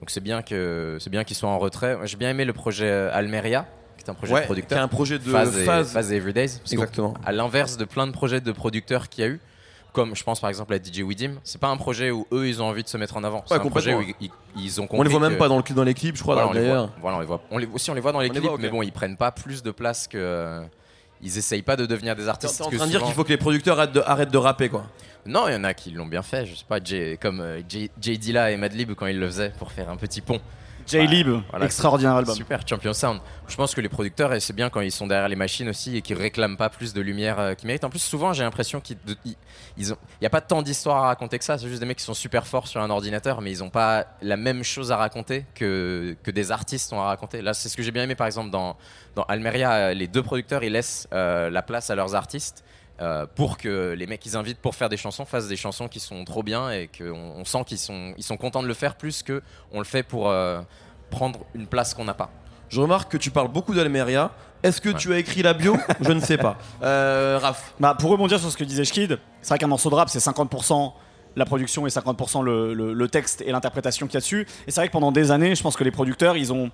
[0.00, 1.98] Donc c'est bien que c'est bien qu'ils soient en retrait.
[2.04, 3.66] J'ai bien aimé le projet euh, Almeria,
[4.14, 4.82] qui est un projet de qui est producteur.
[4.82, 6.12] un projet de Phase, et, phase.
[6.12, 6.50] Everydays.
[6.70, 7.14] Exactement.
[7.24, 9.40] à l'inverse de plein de projets de producteurs qu'il y a eu,
[9.92, 12.62] comme je pense par exemple à DJ Widim, c'est pas un projet où eux ils
[12.62, 13.42] ont envie de se mettre en avant.
[13.46, 14.02] C'est un projet où
[14.56, 15.00] ils, ont compris.
[15.00, 16.52] On les voit même que- pas dans, le, dans les clips, je crois, voilà, on
[16.52, 16.86] les d'ailleurs.
[16.86, 17.40] voit, voilà, on les voit.
[17.50, 18.92] On les, aussi, on les voit dans les On les clips, voit, mais bon, ils
[18.92, 20.62] prennent pas plus de place que.
[21.22, 22.60] ils essayent pas de devenir des T'es artistes.
[22.60, 24.68] en que train de dire qu'il faut que les producteurs arrêtent de, arrêtent de rapper,
[24.68, 24.84] quoi.
[25.26, 26.78] Non, il y en a qui l'ont bien fait, je sais pas,
[27.20, 28.18] comme euh, J- J.
[28.18, 30.40] Dilla et Madlib quand ils le faisaient pour faire un petit pont.
[30.88, 32.34] J-Lib, Voilà, extraordinaire album.
[32.34, 33.20] Super, Champion Sound.
[33.46, 35.96] Je pense que les producteurs, et c'est bien quand ils sont derrière les machines aussi
[35.96, 37.84] et qu'ils réclament pas plus de lumière euh, qu'ils méritent.
[37.84, 38.96] En plus, souvent, j'ai l'impression qu'il
[39.76, 41.58] n'y a pas tant d'histoires à raconter que ça.
[41.58, 44.06] C'est juste des mecs qui sont super forts sur un ordinateur, mais ils n'ont pas
[44.22, 47.42] la même chose à raconter que, que des artistes ont à raconter.
[47.42, 48.76] Là, c'est ce que j'ai bien aimé, par exemple, dans,
[49.14, 49.72] dans Almeria.
[49.72, 52.64] euh, Les deux producteurs, ils laissent euh, la place à leurs artistes.
[53.00, 56.00] Euh, pour que les mecs qu'ils invitent pour faire des chansons fassent des chansons qui
[56.00, 58.96] sont trop bien et qu'on on sent qu'ils sont, ils sont contents de le faire
[58.96, 60.60] plus que on le fait pour euh,
[61.10, 62.30] prendre une place qu'on n'a pas.
[62.68, 64.30] Je remarque que tu parles beaucoup d'Almeria.
[64.62, 64.94] Est-ce que Ouais.
[64.96, 66.58] tu as écrit la bio Je ne sais pas.
[66.82, 67.72] Euh, Raph.
[67.80, 70.18] Bah, pour rebondir sur ce que disait Schkid, c'est vrai qu'un morceau de rap, c'est
[70.18, 70.92] 50%
[71.36, 74.46] la production et 50% le, le- le texte et l'interprétation qu'il y a dessus.
[74.66, 76.70] Et c'est vrai que pendant des années, je pense que les producteurs, ils ont.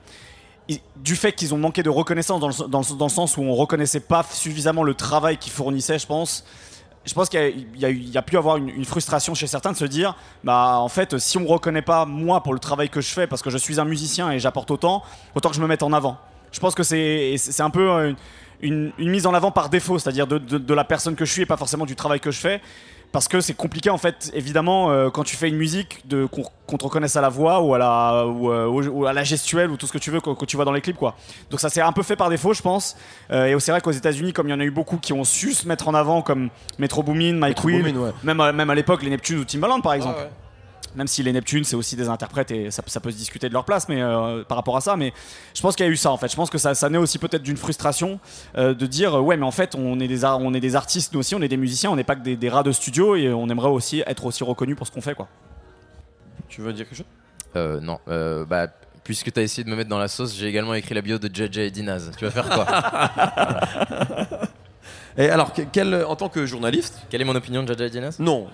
[0.96, 4.00] Du fait qu'ils ont manqué de reconnaissance dans le, dans le- sens où on reconnaissait
[4.00, 6.44] pas suffisamment le travail qu'ils fournissaient, je pense.
[7.04, 10.78] Je pense qu'il y a, pu avoir une, frustration chez certains de se dire, bah
[10.78, 13.42] en fait, si on me reconnaît pas moi pour le travail que je fais, parce
[13.42, 15.02] que je suis un musicien et j'apporte autant,
[15.34, 16.16] autant que je me mette en avant.
[16.50, 18.12] Je pense que c'est un peu euh,
[18.62, 21.58] une, mise en avant par défaut, c'est-à-dire de la personne que je suis et pas
[21.58, 22.62] forcément du travail que je fais.
[23.12, 26.42] Parce que c'est compliqué en fait, évidemment, euh, quand tu fais une musique, de qu'on
[26.66, 29.70] qu'on te reconnaisse à la voix ou à la, ou, euh, ou à la gestuelle
[29.70, 31.14] ou tout ce que tu veux que, que tu vois dans les clips quoi.
[31.50, 32.96] Donc ça s'est un peu fait par défaut, je pense.
[33.30, 35.24] Euh, et c'est vrai qu'aux États-Unis, comme il y en a eu beaucoup qui ont
[35.24, 38.10] su se mettre en avant, comme Metro Boomin, Mike Will, ouais.
[38.24, 40.16] même, à- même à l'époque les Neptunes ou Timbaland par exemple.
[40.18, 40.30] Ah ouais.
[40.96, 43.52] Même si les Neptunes, c'est aussi des interprètes et ça, ça peut se discuter de
[43.52, 44.96] leur place mais, euh, par rapport à ça.
[44.96, 45.12] Mais
[45.54, 46.28] je pense qu'il y a eu ça en fait.
[46.30, 48.20] Je pense que ça, ça naît aussi peut-être d'une frustration
[48.56, 51.20] euh, de dire ouais, mais en fait, on est, des, on est des artistes nous
[51.20, 53.32] aussi, on est des musiciens, on n'est pas que des, des rats de studio et
[53.32, 55.28] on aimerait aussi être aussi reconnus pour ce qu'on fait quoi.
[56.48, 57.06] Tu veux dire quelque chose?
[57.56, 58.68] Euh, non, euh, bah,
[59.02, 61.18] puisque tu as essayé de me mettre dans la sauce, j'ai également écrit la bio
[61.18, 62.10] de JJ et Dinaz.
[62.16, 62.66] Tu vas faire quoi?
[65.16, 67.90] Et alors, que- quel, en tant que journaliste, Quelle est mon opinion de JJ et
[67.90, 68.16] Dinaz?
[68.18, 68.48] Non,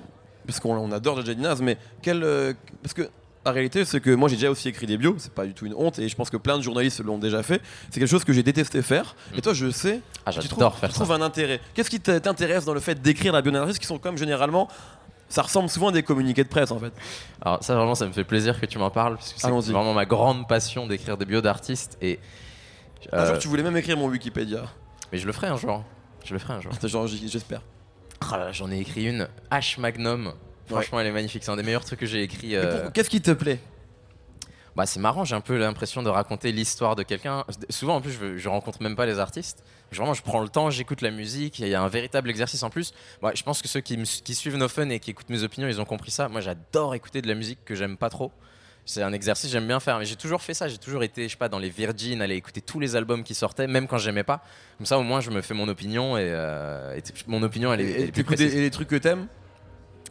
[0.47, 3.09] parce qu'on on adore Jaja Dinaz, mais quel, euh, parce que
[3.45, 5.65] la réalité, c'est que moi j'ai déjà aussi écrit des bios, c'est pas du tout
[5.67, 7.63] une honte, et je pense que plein de journalistes l'ont déjà fait.
[7.91, 9.15] C'est quelque chose que j'ai détesté faire.
[9.35, 9.41] Et Mm.
[9.41, 11.61] toi, je sais, Ah, tu trouves, faire tu trouves un intérêt.
[11.75, 14.69] Qu'est-ce qui t'intéresse dans le fait d'écrire la bio d'un artiste, qui sont comme généralement,
[15.31, 16.93] ça ressemble souvent à des communiqués de presse en fait.
[17.41, 19.95] Alors ça vraiment ça me fait plaisir que tu m'en parles parce que c'est vraiment
[19.95, 22.19] ma grande passion d'écrire des bios d'artistes et
[23.13, 24.65] Un euh, jour, tu voulais même écrire mon Wikipédia.
[25.13, 25.85] mais je le ferai un jour.
[26.25, 26.73] Je le ferai un jour.
[26.85, 27.63] Genre, j'espère.
[28.31, 30.33] Là, J'en ai écrit une H Magnum.
[30.67, 31.43] Franchement, elle est magnifique.
[31.43, 32.55] C'est un des meilleurs trucs que j'ai écrit.
[32.55, 33.59] Euh, Qu'est-ce qui te plaît?
[34.77, 37.45] Bah, c'est marrant, j'ai un peu l'impression de raconter l'histoire de quelqu'un.
[37.71, 39.65] Souvent, en plus, je, je rencontre même pas les artistes.
[39.91, 41.59] Je- Vraiment, je prends le temps, j'écoute la musique.
[41.59, 42.93] Il y a un véritable exercice en plus.
[43.35, 45.81] Je pense que ceux qui, qui suivent nos fun et qui écoutent mes opinions, ils
[45.81, 46.29] ont compris ça.
[46.29, 48.31] Moi, j'adore écouter de la musique que j'aime pas trop.
[48.93, 50.01] C'est un exercice que j'aime bien faire.
[50.01, 50.67] Mais j'ai toujours fait ça.
[50.67, 53.35] J'ai toujours été, je sais pas, dans les Virgin, aller écouter tous les albums qui
[53.35, 54.43] sortaient, même quand j'aimais pas.
[54.79, 57.83] Comme ça, au moins, je me fais mon opinion et, euh, et mon opinion, elle
[57.83, 59.29] est, elle et, est plus des- et les trucs que t'aimes?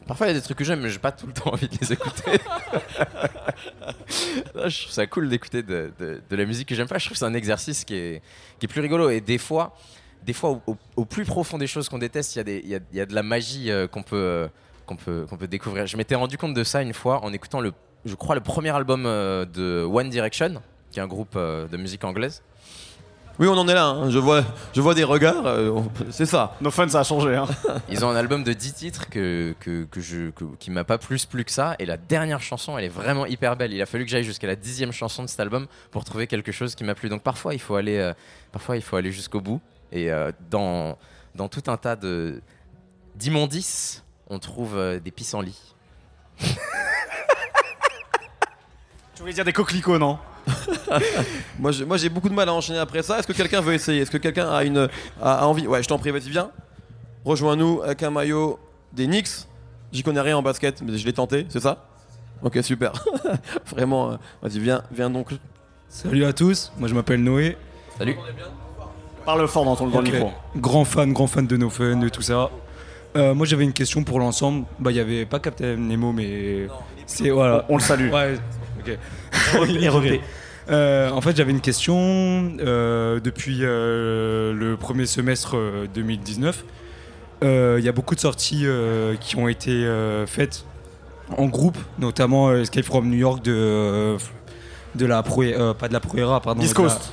[0.08, 1.68] Parfois, il y a des trucs que j'aime, mais j'ai pas tout le temps envie
[1.68, 2.32] de les écouter.
[4.56, 6.98] Là, je trouve ça cool d'écouter de, de- de la musique que j'aime pas.
[7.00, 8.22] Je trouve que c'est un exercice qui est,
[8.60, 9.10] qui est plus rigolo.
[9.10, 9.76] Et des fois,
[10.24, 12.62] des fois au, au- au plus profond des choses qu'on déteste, il y, a des-
[12.64, 14.48] il y a, il y a de la magie euh, qu'on peut, euh,
[14.86, 15.86] qu'on peut, qu'on peut découvrir.
[15.86, 17.74] Je m'étais rendu compte de ça une fois en écoutant, le,
[18.06, 21.78] je crois, le premier album euh, de One Direction, qui est un groupe euh, de
[21.78, 22.42] musique anglaise.
[23.40, 23.86] Oui, on en est là.
[23.86, 24.10] hein.
[24.10, 25.46] Je, vois, je vois des regards.
[25.46, 26.58] euh, on- c'est ça.
[26.60, 27.36] No fun, ça a changé.
[27.38, 27.48] Hein.
[27.90, 30.98] Ils ont un album de 10 titres que, que, que je, que- qui m'a pas
[30.98, 31.76] plus plu que ça.
[31.80, 33.72] Et la dernière chanson, elle est vraiment hyper belle.
[33.72, 36.52] Il a fallu que j'aille jusqu'à la dixième chanson de cet album pour trouver quelque
[36.52, 37.08] chose qui m'a plu.
[37.08, 38.14] Donc parfois, il faut aller, euh,
[38.52, 39.62] parfois, il faut aller jusqu'au bout.
[39.94, 40.98] Et euh, dans,
[41.34, 42.42] dans tout un tas de
[43.16, 45.76] d'immondices, on trouve euh, des pissenlits.
[49.20, 50.18] Tu voulais dire des coquelicots, non
[51.60, 53.20] Moi, j'ai- moi, j'ai beaucoup de mal à enchaîner après ça.
[53.20, 54.00] Est-ce que quelqu'un veut essayer?
[54.00, 54.88] Est-ce que quelqu'un a une
[55.22, 55.68] a, a envie?
[55.68, 56.52] Ouais, je t'en prie, vas-y, viens.
[57.26, 58.58] Rejoins-nous avec un maillot
[58.94, 59.28] des Knicks.
[59.92, 61.86] J'y connais rien en basket, mais je l'ai tenté, c'est ça?
[62.42, 62.94] Ok, super.
[63.70, 65.34] Vraiment, euh, vas-y, viens, viens donc.
[65.90, 67.58] Salut à tous, moi je m'appelle Noé.
[67.98, 68.16] Salut.
[69.26, 70.14] Parle fort dans ton dans le Ok.
[70.14, 70.32] micro.
[70.56, 72.50] Grand fan, grand fan de No Fun, de tout ça.
[73.18, 74.66] Euh, moi j'avais une question pour l'ensemble.
[74.80, 76.68] Bah il y avait pas Captain Nemo mais
[77.06, 77.66] c'est voilà.
[77.68, 78.14] On le salue.
[78.14, 78.36] Ouais,
[78.80, 78.98] ok.
[79.90, 80.22] REP.
[80.70, 81.98] Euh, en fait j'avais une question
[82.60, 86.64] euh, depuis euh, le premier semestre euh, 2019.
[87.44, 90.66] euh, Il y a beaucoup de sorties euh, qui ont été euh, faites
[91.38, 94.18] en groupe, notamment Escape from New York de
[94.96, 96.62] de la Pro, euh, pas de la Proera, pardon.
[96.64, 97.12] East de la- Coast.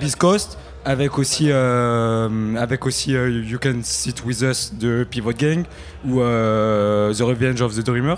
[0.00, 5.32] Beast Coast avec aussi euh, avec aussi euh, You Can Sit With Us de Pivot
[5.32, 5.64] Gang
[6.04, 8.16] ou euh, The Revenge of the Dreamer.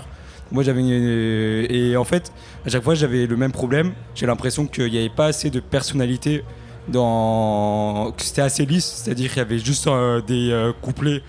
[0.51, 2.31] Moi j'avais une- et en fait
[2.65, 3.93] à chaque fois j'avais le même problème.
[4.15, 6.43] J'ai l'impression qu'il n'y avait pas assez de personnalité
[6.87, 11.21] dans que c'était assez lisse, c'est-à-dire qu'il y avait juste euh, des euh, couplets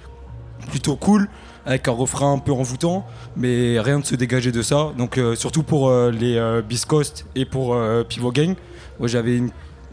[0.70, 1.28] plutôt cool
[1.66, 3.06] avec un refrain un peu envoûtant,
[3.36, 4.92] mais rien de se dégager de ça.
[4.96, 8.54] Donc euh, surtout pour euh, les euh, Biscoast et pour euh, Pivot Gang,
[8.98, 9.42] moi j'avais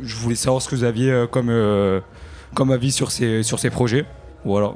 [0.01, 1.99] je voulais savoir ce que vous aviez euh, comme, euh,
[2.53, 4.05] comme avis sur ces, sur ces projets.
[4.45, 4.73] Voilà,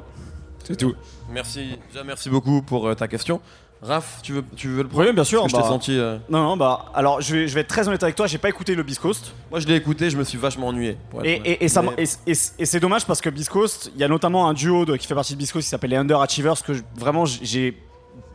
[0.64, 0.94] c'est tout.
[1.32, 3.40] Merci, déjà merci beaucoup pour euh, ta question.
[3.82, 5.40] Raph, tu veux, tu veux le Oui, bien sûr.
[5.40, 5.98] Parce que je t'ai bah- senti.
[5.98, 8.38] euh, Non, non, bah, alors je vais, je vais être très honnête avec toi, j'ai
[8.38, 9.34] pas écouté le Biscoast.
[9.50, 10.96] Moi, je l'ai écouté, je me suis vachement ennuyé.
[11.24, 14.00] Et, et- et ça, Mais- m- et, et- et c'est dommage parce que Biscoast, il
[14.00, 16.62] y a notamment un duo de- qui fait partie de Biscoast qui s'appelle les Underachievers
[16.62, 17.76] que je- vraiment j'ai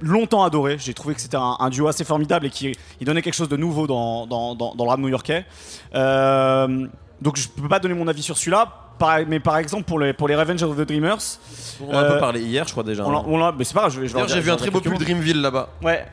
[0.01, 0.75] longtemps adoré.
[0.79, 3.47] J'ai trouvé que c'était un, un duo assez formidable et qui il donnait quelque chose
[3.49, 5.45] de nouveau dans, dans, dans- dans le rap new-yorkais.
[5.95, 6.87] Euh,
[7.21, 8.86] donc je peux pas donner mon avis sur celui-là.
[8.99, 11.17] Par- mais par exemple pour les, pour les Revenge of the Dreamers,
[11.81, 13.05] On en a un peu parlé hier, je crois déjà.
[13.05, 14.07] on l'a- on l'a- mais c'est pas grave, je vais.
[14.07, 15.09] je vais D'ailleurs, en j'ai dire- vu un je vais très beau dire pull quelques
[15.11, 15.69] Dreamville là-bas.
[15.81, 15.87] mots.
[15.87, 16.05] Ouais,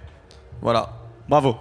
[0.62, 0.90] Voilà.
[1.27, 1.57] Bravo.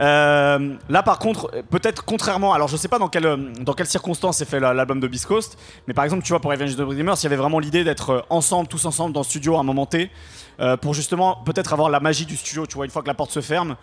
[0.00, 3.74] Euh, là, par contre, euh, peut-être contrairement, alors je sais pas dans quelle, euh, dans
[3.74, 6.70] quelles circonstances est fait la- l'album de Biscoast, mais par exemple, tu vois, pour Revenge
[6.70, 9.24] of the Dreamers, il y avait vraiment l'idée d'être euh, ensemble, tous ensemble dans le
[9.26, 10.10] studio à un moment T,
[10.60, 13.14] euh, pour justement peut-être avoir la magie du studio, tu vois, une fois que la
[13.14, 13.76] porte se ferme,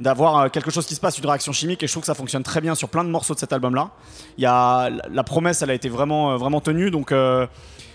[0.00, 2.14] d'avoir euh, quelque chose qui se passe, une réaction chimique, et je trouve que ça
[2.14, 3.90] fonctionne très bien sur plein de morceaux de cet album-là.
[4.36, 7.46] Il y a la- promesse, elle a été vraiment, euh, vraiment tenue, donc euh,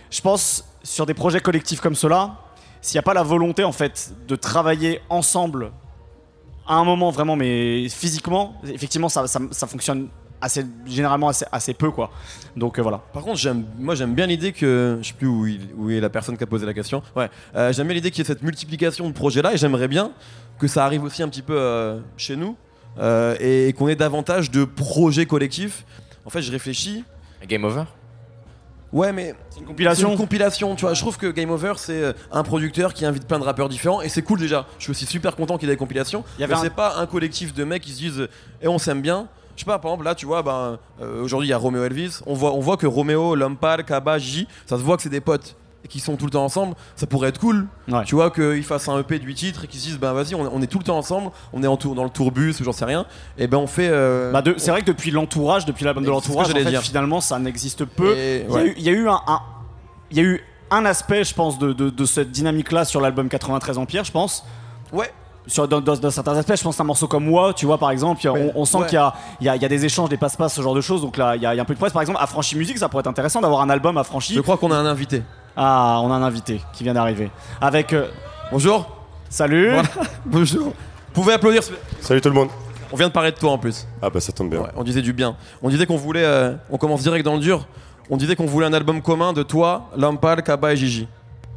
[0.09, 2.35] je pense sur des projets collectifs comme cela,
[2.81, 5.71] s'il n'y a pas la volonté en fait de travailler ensemble
[6.67, 10.07] à un moment vraiment, mais physiquement, effectivement, ça, ça, fonctionne
[10.39, 12.11] assez, généralement assez, assez peu, quoi.
[12.55, 13.01] Donc voilà.
[13.13, 16.09] Par contre, j'aime, moi j'aime bien l'idée que, je sais plus où, où est la
[16.09, 17.03] personne qui a posé la question.
[17.15, 17.29] Ouais,
[17.71, 20.11] j'aime bien l'idée qu'il y ait cette multiplication de projets-là et j'aimerais bien
[20.61, 22.55] que ça arrive aussi un petit peu euh, chez nous
[22.99, 25.85] euh, et qu'on ait davantage de projets collectifs.
[26.23, 27.03] En fait, je réfléchis.
[27.47, 27.83] Game over?
[28.93, 30.11] Ouais, mais C'est une c'est compilation.
[30.11, 30.93] une compilation, tu vois.
[30.93, 34.01] Je trouve que Game Over, c'est euh, un producteur qui invite plein de rappeurs différents
[34.01, 34.67] et c'est cool déjà.
[34.77, 36.23] Je suis aussi super content qu'il y ait des compilations.
[36.37, 38.27] Il y avait Mais un- c'est pas un collectif de mecs qui se disent
[38.61, 39.27] et on s'aime bien.
[39.55, 41.83] Je sais pas, par exemple, là, tu vois, ben, euh, aujourd'hui, il y a Romeo
[41.85, 42.19] Elvis.
[42.25, 45.21] On voit, on voit que Romeo, Lompal, Kaba, J, ça se voit que c'est des
[45.21, 46.75] potes et qui sont tout le temps ensemble.
[46.95, 48.03] Ça pourrait être cool, Ouais.
[48.05, 50.35] tu vois, qu'ils fassent un EP de 8 titres et qu'ils se disent, ben vas-y,
[50.35, 52.63] on, on est tout le temps ensemble, on est en tour, dans le tourbus ou
[52.63, 53.05] j'en sais rien.
[53.37, 53.89] Et ben on fait.
[53.89, 57.39] euh, Bah, c'est vrai que depuis l'entourage, depuis l'album de l'entourage, en fait, finalement, ça
[57.39, 58.15] n'existe peu.
[58.15, 58.67] Il y a ouais.
[58.67, 59.41] eu- il y, a eu un, un-
[60.11, 63.27] il y a eu un aspect, je pense, de, de- de cette dynamique-là sur l'album
[63.27, 64.45] 93 Empire, je pense.
[64.93, 65.11] Ouais.
[65.47, 67.77] Sur, dans, dans- dans certains aspects, je pense à un morceau comme Moi, tu vois,
[67.79, 68.21] par exemple,
[68.55, 68.85] on, sent ouais.
[68.85, 70.75] qu'il y a, il y, a, il y a des échanges, des passe-passe, ce genre
[70.75, 71.01] de choses.
[71.01, 71.91] Donc là, il y, a il y a un peu de presse.
[71.93, 74.33] Par exemple, Affranchi Musique, ça pourrait être intéressant d'avoir un album affranchi.
[74.35, 75.23] Je crois qu'on a un invité.
[75.57, 77.31] Ah, on a un invité qui vient d'arriver.
[77.59, 77.91] Avec.
[77.93, 78.07] euh,
[78.51, 78.85] Bonjour.
[79.29, 79.87] salut Voilà.
[80.25, 80.65] Bonjour.
[80.67, 80.73] Vous
[81.13, 81.63] pouvez applaudir.
[81.63, 82.49] s'il vous plaît Salut tout le monde.
[82.93, 83.87] On vient de parler de toi en plus.
[84.01, 84.59] Ah bah ça tombe bien.
[84.59, 85.35] Ouais, on disait du bien.
[85.63, 86.23] On disait qu'on voulait.
[86.23, 87.65] euh, on commence direct dans le dur.
[88.09, 91.07] On disait qu'on voulait un album commun de toi, Lampal, Kaba et Gigi.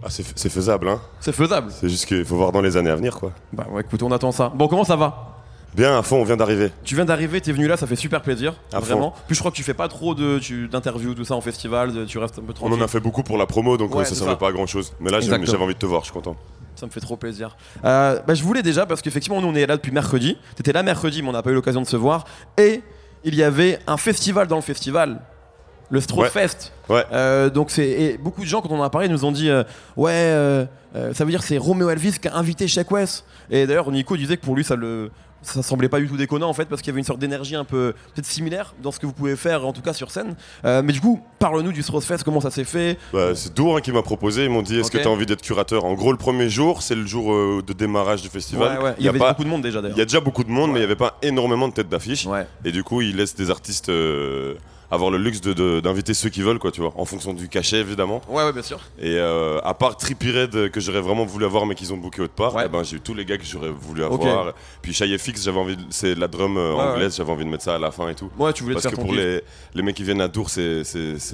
[0.07, 1.01] Ah c'est faisable hein.
[1.21, 1.71] C'est faisable.
[1.71, 3.33] C'est juste qu'il faut voir dans les années à venir quoi.
[3.53, 4.53] Bah ouais, écoute, on attend ça.
[4.55, 5.31] Bon, comment ça va?
[5.75, 6.71] Bien à fond, on vient d'arriver.
[6.85, 8.55] Tu viens d'arriver, t'es venu là, ça fait super plaisir.
[8.73, 9.15] À vraiment.
[9.27, 12.19] Plus je crois que tu fais pas trop d'interviews, tout ça en festival, de- tu
[12.19, 14.15] restes un peu On en a fait beaucoup pour la promo donc Ouais, euh, c'est
[14.15, 14.93] ça servait pas à grand chose.
[15.01, 16.37] Mais là j'avais envie de te voir, je suis content.
[16.77, 17.57] Ça me fait trop plaisir.
[17.85, 20.37] Euh, bah, je voulais déjà, parce qu'effectivement, nous on est là depuis mercredi.
[20.57, 22.25] T'étais là mercredi, mais on n'a pas eu l'occasion de se voir.
[22.59, 22.83] Et
[23.25, 25.21] il y avait un festival dans le festival,
[25.91, 26.73] le Strohfest.
[26.89, 27.05] Ouais.
[27.13, 29.49] Euh, donc c'est et beaucoup de gens quand on en a parlé nous ont dit
[29.51, 29.63] euh,
[29.97, 30.67] ouais euh,
[31.13, 33.25] ça veut dire que c'est Romeo Elvis qui a invité Shaq West.
[33.51, 35.11] Et d'ailleurs Nico disait que pour lui ça le
[35.43, 37.55] ça semblait pas du tout déconnant en fait parce qu'il y avait une sorte d'énergie
[37.55, 40.37] un peu peut-être similaire dans ce que vous pouvez faire en tout cas sur scène.
[40.65, 42.97] Mais du coup parle-nous du Strohfest, comment ça s'est fait?
[43.13, 45.27] Bah, c'est Dour hein, qui m'a proposé, ils m'ont dit est-ce que tu as envie
[45.27, 45.85] d'être curateur?
[45.85, 48.83] En gros le premier jour c'est le jour de démarrage du festival.
[48.83, 48.95] Ouais.
[48.99, 49.99] Il y avait pas- beaucoup de monde déjà Il d'ailleurs.
[49.99, 52.27] y a déjà beaucoup de monde mais il n'y avait pas énormément de têtes d'affiche.
[52.65, 53.91] Et du coup ils laissent des artistes
[54.95, 57.49] avoir le luxe de- de- d'inviter ceux qui veulent quoi tu vois, en fonction du
[57.49, 58.21] cachet évidemment.
[58.29, 58.79] ouais ouais bien sûr.
[58.99, 61.97] Et euh, à part Trippie Red euh, que j'aurais vraiment voulu avoir mais qu'ils ont
[61.97, 62.65] booké autre part, Ouais.
[62.67, 64.55] eh ben, j'ai eu tous les gars que j'aurais voulu avoir.
[64.83, 67.75] Puis Shy FX, j'avais envie, c'est la drum euh, anglaise, j'avais envie de mettre ça
[67.75, 68.31] à la fin et tout.
[68.39, 69.43] Ouais tu voulais te Parce faire que ton pour les,
[69.75, 70.83] les mecs qui viennent à Tours, c'est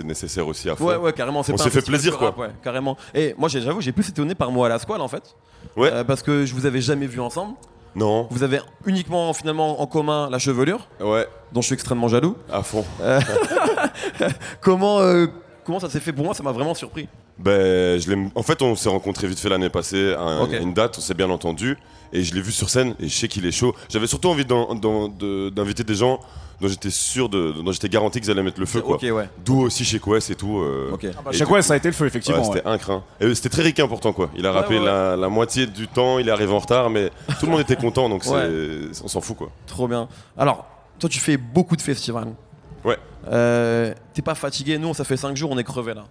[0.05, 0.87] nécessaire aussi à fond.
[0.87, 1.41] Ouais, ouais, carrément.
[1.41, 2.29] On s'est fait plaisir, quoi.
[2.29, 2.97] rap, Ouais, carrément.
[3.15, 5.35] Et moi, j'ai- j'avoue, j'ai plus été étonné par moi à la squale en fait.
[5.77, 5.91] Ouais.
[5.93, 7.55] Euh, parce que je vous avais jamais vu ensemble.
[7.97, 12.37] Non, Vous avez uniquement, finalement, en commun la chevelure, ouais, dont je suis extrêmement jaloux.
[12.53, 12.85] à fond.
[14.61, 15.27] Comment, euh,
[15.65, 16.35] comment ça s'est fait pour moi?
[16.35, 17.09] Ça m'a vraiment surpris.
[17.39, 20.53] Ben, je l'ai- en fait, on s'est rencontrés vite fait l'année passée à un- Ok.
[20.55, 21.79] à une date, on s'est bien entendu.
[22.13, 23.75] Et je l'ai vu sur scène et je sais qu'il est chaud.
[23.89, 26.19] J'avais surtout envie d'en- d'en- de- d'inviter des gens
[26.61, 28.81] dont j'étais sûr, de, dont j'étais garanti qu'ils allaient mettre le feu.
[28.83, 28.97] Quoi.
[28.97, 29.29] Ok, ouais.
[29.45, 30.59] D'où aussi chez Quest et tout.
[30.59, 31.07] euh, Ok.
[31.25, 32.41] Bah, Et du fois, ça a été le feu, effectivement.
[32.43, 32.55] Ouais, ouais.
[32.57, 33.03] c'était un crin.
[33.21, 34.31] Et c'était très ricain pourtant quoi.
[34.37, 34.79] Il a Ouais, rappé.
[34.79, 37.77] La, la moitié du temps, il est arrivé en retard, mais tout le monde était
[37.77, 39.51] content donc on s'en fout quoi.
[39.67, 40.09] Trop bien.
[40.37, 40.67] Alors,
[40.99, 42.29] toi, tu fais beaucoup de festivals.
[42.85, 42.99] Ouais.
[43.29, 44.79] Euh, T'es pas fatigué?
[44.79, 46.05] Nous, ça fait 5 jours, on est crevé là.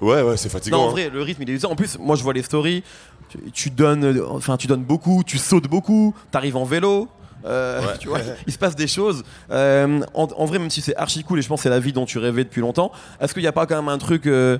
[0.00, 0.78] Ouais, ouais, c'est Non, fatigant.
[0.84, 0.90] en hein.
[0.90, 1.70] vrai, le rythme il est usant.
[1.70, 2.82] En plus, moi je vois les stories.
[3.28, 7.08] Tu, tu donnes, enfin, tu donnes beaucoup, tu sautes beaucoup, t'arrives en vélo.
[7.44, 7.86] Euh, Ouais.
[8.00, 9.22] tu vois, il se passe des choses.
[9.50, 11.80] Euh, en, en vrai, même si c'est archi cool et je pense que c'est la
[11.80, 14.26] vie dont tu rêvais depuis longtemps, est-ce qu'il n'y a pas quand même un truc
[14.26, 14.58] euh,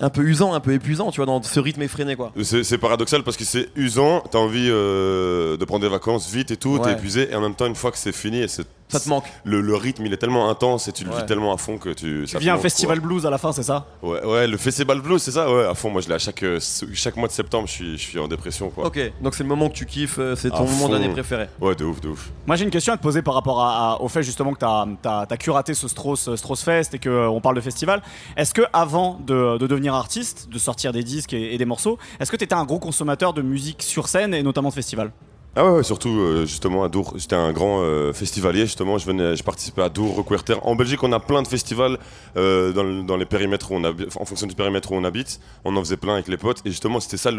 [0.00, 2.32] un peu usant, un peu épuisant, tu vois, dans ce rythme effréné, quoi?
[2.42, 6.78] C'est paradoxal parce que c'est usant, t'as envie de prendre des vacances vite et tout,
[6.78, 6.92] t'es Ouais.
[6.92, 9.24] épuisé, et en même temps, une fois que c'est fini, et c'est- Ça te manque.
[9.44, 11.16] le, le rythme il est tellement intense et tu le Ouais.
[11.18, 12.24] vis tellement à fond que tu.
[12.28, 13.86] Tu vis un festival blues à la fin, c'est ça?
[14.02, 15.90] Ouais, ouais, le festival blues, c'est ça, ouais, à fond.
[15.90, 16.58] Moi, je l'ai à chaque, euh,
[16.94, 18.86] chaque mois de septembre, je suis, je suis en dépression, quoi.
[18.86, 21.48] Ok, donc c'est le moment que tu kiffes, euh, c'est À ton moment l'année préféré.
[21.60, 22.30] Ouais, de ouf, de ouf.
[22.46, 24.58] Moi j'ai une question à te poser par rapport à- à- au fait justement que
[24.60, 24.64] tu
[25.08, 28.02] as, curaté ce Strauss, euh, Strauss Fest et qu'on parle de festival.
[28.36, 31.98] Est-ce que avant de, de devenir artiste, de sortir des disques et, et des morceaux,
[32.20, 35.10] est-ce que tu étais un gros consommateur de musique sur scène et notamment de festival?
[35.54, 37.12] Ah ouais, ouais, surtout euh, justement à Dour.
[37.18, 38.96] J'étais un grand euh, festivalier justement.
[38.96, 40.54] Je venais, je participais à Dour, Recourter.
[40.62, 41.98] En Belgique, on a plein de festivals
[42.38, 45.04] euh, dans, le- dans les périmètres où on habite, en fonction du périmètre où on
[45.04, 45.40] habite.
[45.66, 46.62] On en faisait plein avec les potes.
[46.64, 47.30] Et justement, c'était ça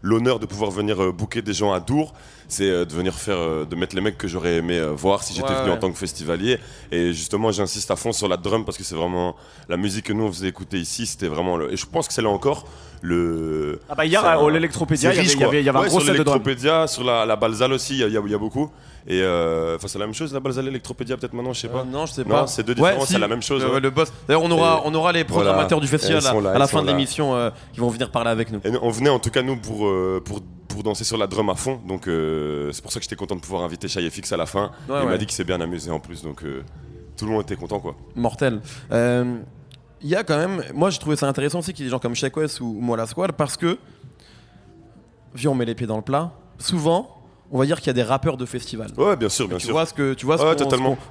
[0.00, 2.14] l'honneur de pouvoir venir booker des gens à Dour.
[2.46, 5.56] C'est de venir faire, de mettre les mecs que j'aurais aimé voir si j'étais Ouais,
[5.56, 5.74] venu ouais.
[5.76, 6.58] en tant que festivalier.
[6.92, 9.34] Et justement, j'insiste à fond sur la drum parce que c'est vraiment
[9.68, 11.04] la musique que nous on faisait écouter ici.
[11.06, 12.64] C'était vraiment le, et je pense que c'est là encore
[13.02, 13.80] le.
[13.88, 16.38] Ah bah hier l'Electropédia, il y avait, y avait- un gros sur set de drum.
[16.44, 18.70] l'Electropédia, sur la, la Balzale aussi, il y, a- il y y a beaucoup.
[19.08, 21.80] Et euh, enfin, c'est la même chose, la Balzale, l'Electropédia, peut-être maintenant, je sais pas.
[21.80, 22.46] Euh, non, je sais Non, pas.
[22.48, 23.12] c'est deux Ouais, si.
[23.12, 23.62] c'est la même chose.
[23.62, 23.80] Le, ouais.
[23.80, 24.12] le boss.
[24.26, 25.80] D'ailleurs, on aura, Et on aura les programmateurs voilà.
[25.80, 28.50] du festival là, là, à la fin de l'émission euh, qui vont venir parler avec
[28.50, 28.60] nous.
[28.64, 31.48] Et on venait en tout cas, nous, pour, euh, pour, pour danser sur la drum
[31.50, 31.78] à fond.
[31.86, 34.46] Donc euh, c'est pour ça que j'étais content de pouvoir inviter Shai FX à la
[34.46, 34.72] fin.
[34.88, 35.04] Ouais, il ouais.
[35.06, 36.22] m'a dit qu'il s'est bien amusé en plus.
[36.24, 36.62] Donc euh,
[37.16, 37.94] tout le monde était content, quoi.
[38.16, 38.60] Mortel.
[38.90, 39.36] Euh,
[40.02, 41.92] Il y a quand même, moi j'ai trouvé ça intéressant aussi qu'il y ait des
[41.92, 43.78] gens comme Shaq West ou moi la Squad parce que,
[45.34, 47.12] viens on met les pieds dans le plat, souvent
[47.50, 48.88] on va dire qu'il y a des rappeurs de festival.
[48.96, 49.72] Ouais, bien sûr, bien tu sûr.
[49.72, 50.56] vois ce que tu vois ce Ouais,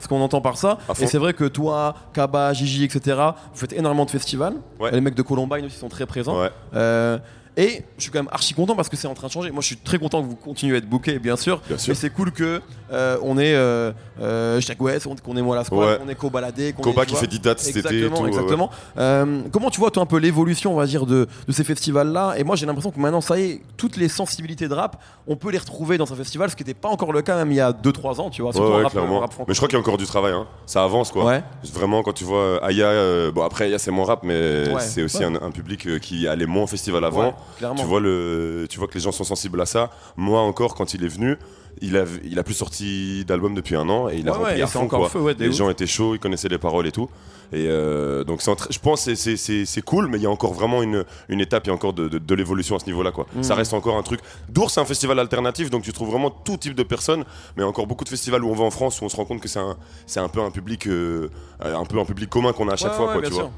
[0.09, 3.17] qu'on- entend par ça et c'est vrai que toi Kaba Gigi etc
[3.53, 4.91] vous faites énormément de festivals Ouais.
[4.91, 6.51] les mecs de Columbine aussi sont très présents Ouais.
[6.75, 7.17] Euh,
[7.57, 9.61] et je suis quand même archi content parce que c'est en train de changer moi
[9.61, 11.91] je suis très content que vous continuez à être booké bien sûr Bien sûr.
[11.91, 13.91] mais c'est cool que euh, on est euh,
[14.21, 15.97] euh, Shaq West on- qu'on est moi la squad Ouais.
[15.97, 18.21] qu'on est Cobaladé qu'on Koba est, qui fait 10 dates cet été et tout.
[18.21, 18.27] ouais.
[18.29, 18.69] exactement.
[18.97, 22.35] Euh, comment tu vois toi un peu l'évolution, on va dire, de, de ces festivals-là?
[22.37, 25.35] Et moi j'ai l'impression que maintenant, ça y est, toutes les sensibilités de rap, on
[25.35, 27.55] peut les retrouver dans un festival, ce qui n'était pas encore le cas même il
[27.55, 28.51] y a 2-3 ans, tu vois.
[28.55, 29.19] Ouais, ouais, rap, clairement.
[29.19, 30.45] rap mais je crois qu'il y a encore du travail, hein.
[30.65, 31.41] ça avance quoi.
[31.73, 35.03] Vraiment, quand tu vois euh, Aya, euh, bon après Aya c'est moins rap, mais c'est
[35.03, 37.35] aussi un, un public euh, qui allait moins au festival avant.
[37.58, 37.79] Clairement.
[37.81, 39.89] tu vois le, tu vois que les gens sont sensibles à ça.
[40.17, 41.38] Moi encore, quand il est venu,
[41.81, 44.53] il a, il a plus sorti d'album depuis un an et il a Ouais, rempli
[44.55, 45.10] ouais, à fond encore quoi.
[45.10, 45.55] feu, ouais, les ouf.
[45.55, 47.10] gens étaient chauds, ils connaissaient les paroles et tout.
[47.53, 51.05] Et euh, donc je pense que c'est- cool, mais il y a encore vraiment une,
[51.29, 53.12] une étape, il y a encore de, de- de l'évolution à ce niveau-là.
[53.12, 53.27] quoi.
[53.36, 53.43] Mm.
[53.43, 54.19] Ça reste encore un truc.
[54.49, 57.19] Dour, c'est un festival alternatif, donc tu trouves vraiment tout type de personnes,
[57.55, 59.10] mais il y a encore beaucoup de festivals où on va en France où on
[59.10, 59.75] se rend compte que c'est un,
[60.17, 61.29] un peu un public, euh,
[61.62, 63.43] un peu un public commun qu'on a à chaque fois, quoi, bien tu sûr.
[63.45, 63.51] vois.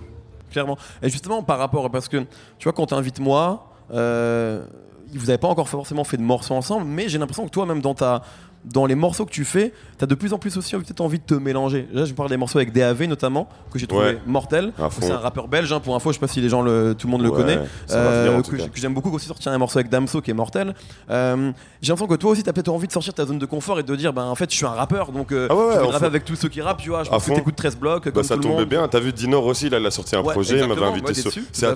[0.52, 0.78] Clairement.
[1.02, 2.18] Et justement, par rapport, parce que
[2.58, 7.10] tu vois, quand t'invites moi, vous n'avez pas encore forcément fait de morceaux ensemble, mais
[7.10, 8.24] j'ai l'impression que toi, même dans ta.
[8.66, 11.24] Dans les morceaux que tu fais, t'as de plus en plus aussi peut-être envie de
[11.24, 11.88] te mélanger.
[11.94, 14.20] Là, je parle des morceaux avec DAV notamment, que j'ai trouvé Ouais.
[14.26, 14.74] mortel.
[15.00, 17.08] C'est un rappeur belge, hein, pour info, je sais pas si les gens le, tout
[17.08, 17.60] le monde le Ouais, connaît.
[17.92, 20.74] Euh, que j'aime beaucoup aussi sortir un morceau avec Damso qui est mortel.
[21.10, 23.80] Euh, j'ai l'impression que toi aussi t'as peut-être envie de sortir ta zone de confort
[23.80, 25.80] et de dire ben en fait je suis un rappeur donc euh, Ah ouais, je
[25.80, 28.06] vais rapper avec tous ceux qui rappent tu vois je pense que t'écoutes 13 blocs
[28.06, 28.70] Bah, comme ça tout le tombait monde.
[28.70, 31.32] bien, t'as vu Dinor aussi, là, il a sorti un projet, il m'avait invité sur-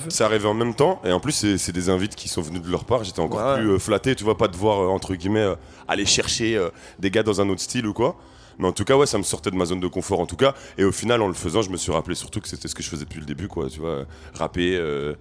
[0.09, 2.69] C'est arrivé en même temps, et en plus, c'est des invites qui sont venus de
[2.69, 3.03] leur part.
[3.03, 5.47] J'étais encore plus euh, flatté, tu vois, pas de voir, entre guillemets,
[5.87, 8.15] aller chercher euh, des gars dans un autre style ou quoi.
[8.59, 10.35] Mais en tout cas, ouais, ça me sortait de ma zone de confort en tout
[10.35, 10.53] cas.
[10.77, 12.83] Et au final, en le faisant, je me suis rappelé surtout que c'était ce que
[12.83, 13.69] je faisais depuis le début, quoi.
[13.69, 14.05] Tu vois,
[14.35, 15.13] rapper, euh,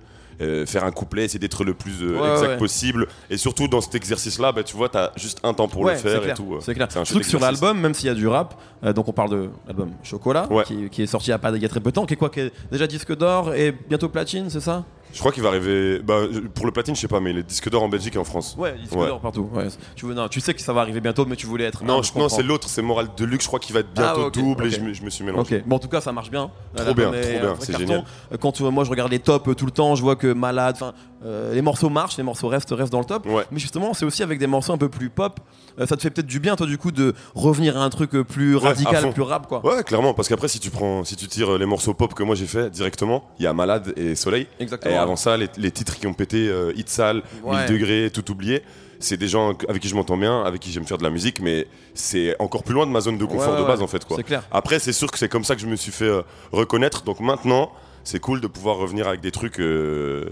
[0.42, 2.56] euh, faire un couplet, essayer d'être le plus euh, Ouais, exact ouais.
[2.58, 3.06] possible.
[3.30, 5.98] Et surtout dans cet exercice-là, bah, tu vois, t'as juste un temps pour Ouais, le
[5.98, 6.58] faire et tout.
[6.60, 6.88] C'est clair.
[6.90, 9.30] C'est un Surtout que sur l'album, même s'il y a du rap, donc on parle
[9.30, 11.80] de l'album Chocolat, qui, qui est sorti il y a pas il y a très
[11.80, 14.60] peu de temps, qui est quoi, qui est déjà disque d'or et bientôt platine, c'est
[14.60, 14.84] ça?
[15.12, 15.98] Je crois qu'il va arriver.
[16.00, 16.20] Bah,
[16.54, 18.24] pour le platine, je sais pas, mais il est disque d'or en Belgique et en
[18.24, 18.54] France.
[18.58, 19.06] Ouais, disque Ouais.
[19.06, 19.48] d'or partout.
[19.52, 19.68] Ouais.
[19.96, 21.82] Tu, veux, non, tu sais que ça va arriver bientôt, mais tu voulais être.
[21.84, 24.26] Non, je- non, c'est l'autre, c'est Moral Deluxe, je crois qu'il va être Ah, bientôt
[24.26, 25.56] ok, double et je me, je me suis mélangé.
[25.58, 26.50] Ok, bon en tout cas ça marche bien.
[26.76, 28.04] Trop bien, trop un bien, c'est génial.
[28.32, 30.32] Euh, Quand euh, moi je regarde les tops euh, tout le temps, je vois que
[30.32, 30.92] Malade, enfin
[31.24, 33.26] euh, les morceaux marchent, les morceaux restent, restent dans le top.
[33.26, 33.44] Ouais.
[33.50, 35.38] Mais justement c'est aussi avec des morceaux un peu plus pop.
[35.78, 38.14] Euh, ça te fait peut-être du bien toi du coup de revenir à un truc
[38.14, 39.64] euh, plus Ouais, radical, plus rap quoi.
[39.64, 42.34] Ouais, clairement, parce qu'après, si tu prends, si tu tires les morceaux pop que moi
[42.34, 44.46] j'ai fait directement, il y a Malade et Soleil.
[44.58, 44.94] Exactement.
[44.94, 47.66] Et avant ça, les, les titres qui ont pété, euh, Hit Sale, Ouais.
[47.66, 48.62] 1000 degrés, tout oublié.
[49.02, 51.40] C'est des gens avec qui je m'entends bien, avec qui j'aime faire de la musique,
[51.40, 53.84] mais c'est encore plus loin de ma zone de confort Ouais, de base ouais.
[53.84, 54.04] en fait.
[54.04, 54.16] Quoi.
[54.18, 54.42] C'est clair.
[54.50, 56.20] Après, c'est sûr que c'est comme ça que je me suis fait euh,
[56.52, 57.02] reconnaître.
[57.04, 57.70] Donc maintenant,
[58.04, 60.24] c'est cool de pouvoir revenir avec des trucs, euh,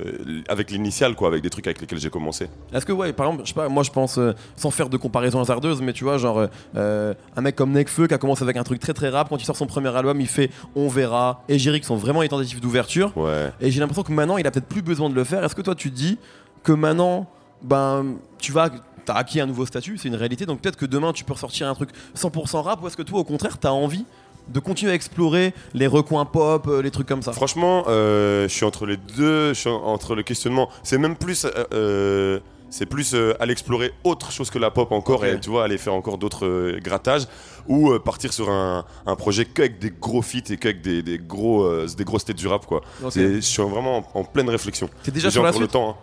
[0.49, 2.49] avec l'initial, quoi, avec des trucs avec lesquels j'ai commencé.
[2.73, 4.97] Est-ce que ouais, par exemple, je sais pas, moi je pense euh, sans faire de
[4.97, 8.57] comparaison hasardeuse, mais tu vois genre euh, un mec comme Nekfeu qui a commencé avec
[8.57, 11.45] un truc très très rap, quand il sort son premier album, il fait On verra
[11.49, 13.17] et qui sont vraiment les tentatives d'ouverture.
[13.17, 13.53] Ouais.
[13.61, 15.45] Et j'ai l'impression que maintenant, il a peut-être plus besoin de le faire.
[15.45, 16.19] Est-ce que toi, tu te dis
[16.63, 17.27] que maintenant,
[17.63, 18.71] ben, tu vas,
[19.05, 20.47] t'as acquis un nouveau statut, c'est une réalité.
[20.47, 23.21] Donc peut-être que demain, tu peux ressortir un truc 100% rap, ou est-ce que toi,
[23.21, 24.05] au contraire, t'as envie
[24.49, 28.55] de continuer à explorer les recoins pop, euh, les trucs comme ça Franchement, euh, je
[28.55, 30.69] suis entre les deux, je suis en- entre le questionnement.
[30.83, 34.93] C'est même plus, euh, euh, c'est plus euh, aller explorer autre chose que la pop
[34.93, 35.27] encore Ok.
[35.27, 37.27] et tu vois aller faire encore d'autres euh, grattages
[37.67, 41.19] ou euh, partir sur un, un projet qu'avec des gros feats et qu'avec des, des
[41.19, 42.83] gros, euh, des grosses têtes du rap quoi.
[43.03, 43.13] Ok.
[43.13, 44.89] C'est- Je suis vraiment en, en pleine réflexion.
[45.03, 45.91] T'es déjà J'ai sur la encore le suite temps.
[45.91, 45.97] hein.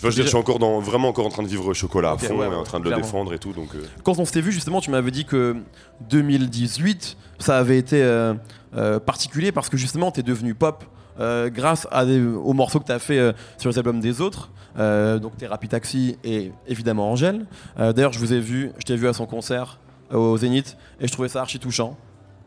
[0.00, 2.18] Je, veux dire, je suis encore dans, vraiment encore en train de vivre chocolat à
[2.18, 3.68] fond ouais, et en train de le défendre et tout donc.
[3.74, 5.56] euh, Quand on s'était vu, justement, tu m'avais dit que
[6.08, 8.34] 2018, ça avait été euh,
[8.76, 10.84] euh, particulier parce que justement, tu es devenu pop
[11.52, 14.48] grâce à des- aux morceaux que tu as fait sur les albums des autres.
[14.78, 17.44] Donc, tes Rapid Taxi et évidemment Angèle.
[17.76, 21.12] D'ailleurs, je vous ai vu, je t'ai vu à son concert au Zénith et je
[21.12, 21.98] trouvais ça archi touchant.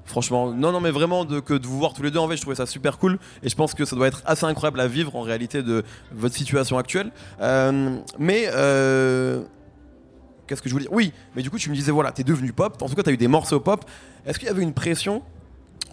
[0.06, 2.36] Franchement, non, non, mais vraiment de, que de vous voir tous les deux en fait,
[2.36, 4.88] je trouvais ça super cool et je pense que ça doit être assez incroyable à
[4.88, 7.12] vivre en réalité de votre situation actuelle.
[7.42, 9.44] Euh, mais euh,
[10.48, 10.94] Qu'est-ce que je voulais dire?
[10.94, 12.82] Oui, mais du coup, tu me disais, voilà, t'es devenu pop.
[12.82, 13.86] En tout cas, t'as eu des morceaux pop.
[14.26, 15.22] Est-ce qu'il y avait une pression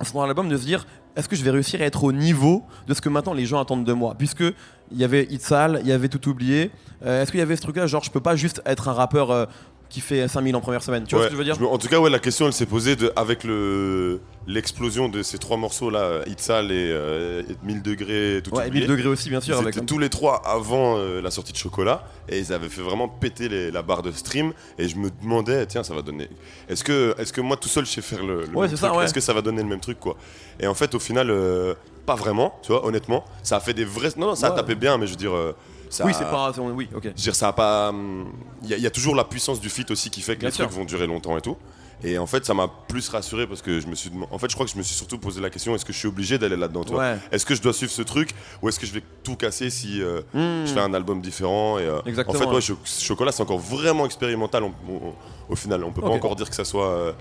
[0.01, 2.65] en faisant l'album de se dire, est-ce que je vais réussir à être au niveau
[2.87, 4.15] de ce que maintenant les gens attendent de moi?
[4.19, 4.43] Puisque
[4.91, 6.73] il y avait Hit Sale, il y avait Tout Oublié.
[7.05, 9.49] Euh, est-ce qu'il y avait ce truc-là, genre, je peux pas juste être un rappeur
[9.91, 11.67] qui fait 5000 en première semaine Tu vois Ouais, ce que je veux dire me-
[11.67, 15.39] En tout cas, ouais, la question elle s'est posée de, avec le l'explosion de ces
[15.39, 18.87] trois morceaux là, Itzal et, euh, et 1000 degrés, tout Ouais, et oublié.
[18.87, 19.55] 1000 degrés aussi, bien sûr.
[19.57, 22.69] Ils Avec étaient tous les trois avant euh, la sortie de Chocolat et ils avaient
[22.71, 26.03] fait vraiment péter les- la barre de stream et je me demandais tiens ça va
[26.03, 26.29] donner
[26.69, 28.77] est-ce que est-ce que moi tout seul je sais faire le, le Ouais, même c'est
[28.77, 29.05] ça, truc ouais.
[29.05, 30.17] est-ce que ça va donner le même truc quoi?
[30.61, 31.75] Et en fait au final euh,
[32.07, 34.75] pas vraiment tu vois honnêtement ça a fait des vrais non non ça a tapé
[34.75, 35.55] bien mais je veux dire euh,
[35.91, 36.53] ça Oui, c'est pas.
[36.59, 37.03] Oui, ok.
[37.03, 37.91] je veux dire, ça a pas.
[37.91, 40.35] hum, Il y, a- il y a toujours la puissance du feat aussi qui fait
[40.37, 40.65] que Bien les sûr.
[40.67, 41.57] trucs vont durer longtemps et tout.
[42.03, 44.11] Et en fait, ça m'a plus rassuré parce que je me suis.
[44.31, 45.99] En fait, je crois que je me suis surtout posé la question est-ce que je
[45.99, 47.19] suis obligé d'aller là-dedans Ouais.
[47.31, 48.31] Est-ce que je dois suivre ce truc
[48.63, 50.65] ou est-ce que je vais tout casser si euh, Hmm.
[50.67, 52.39] je fais un album différent et, euh, Exactement.
[52.39, 55.13] En fait, ouais, Cho- Chocolat, c'est encore vraiment expérimental on- on-
[55.51, 55.85] au final.
[55.85, 56.89] On peut pas encore dire que ça soit.
[56.89, 57.13] euh,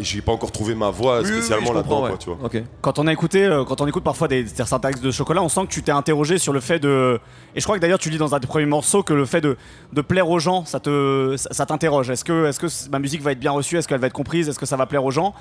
[0.00, 2.16] J'ai pas encore trouvé ma voix Oui, oui, oui, spécialement là-dedans, ouais.
[2.18, 2.38] tu vois.
[2.80, 5.48] Quand on a écouté, euh, quand on écoute parfois des certains textes de chocolat, on
[5.48, 7.20] sent que tu t'es interrogé sur le fait de.
[7.54, 9.40] Et je crois que d'ailleurs tu dis dans un des premiers morceaux que le fait
[9.40, 9.56] de,
[9.92, 12.10] de plaire aux gens, ça te, ça, ça t'interroge.
[12.10, 13.76] Est-ce que, est-ce que ma musique va être bien reçue?
[13.78, 14.48] Est-ce qu'elle va être comprise?
[14.48, 15.34] Est-ce que ça va plaire aux gens?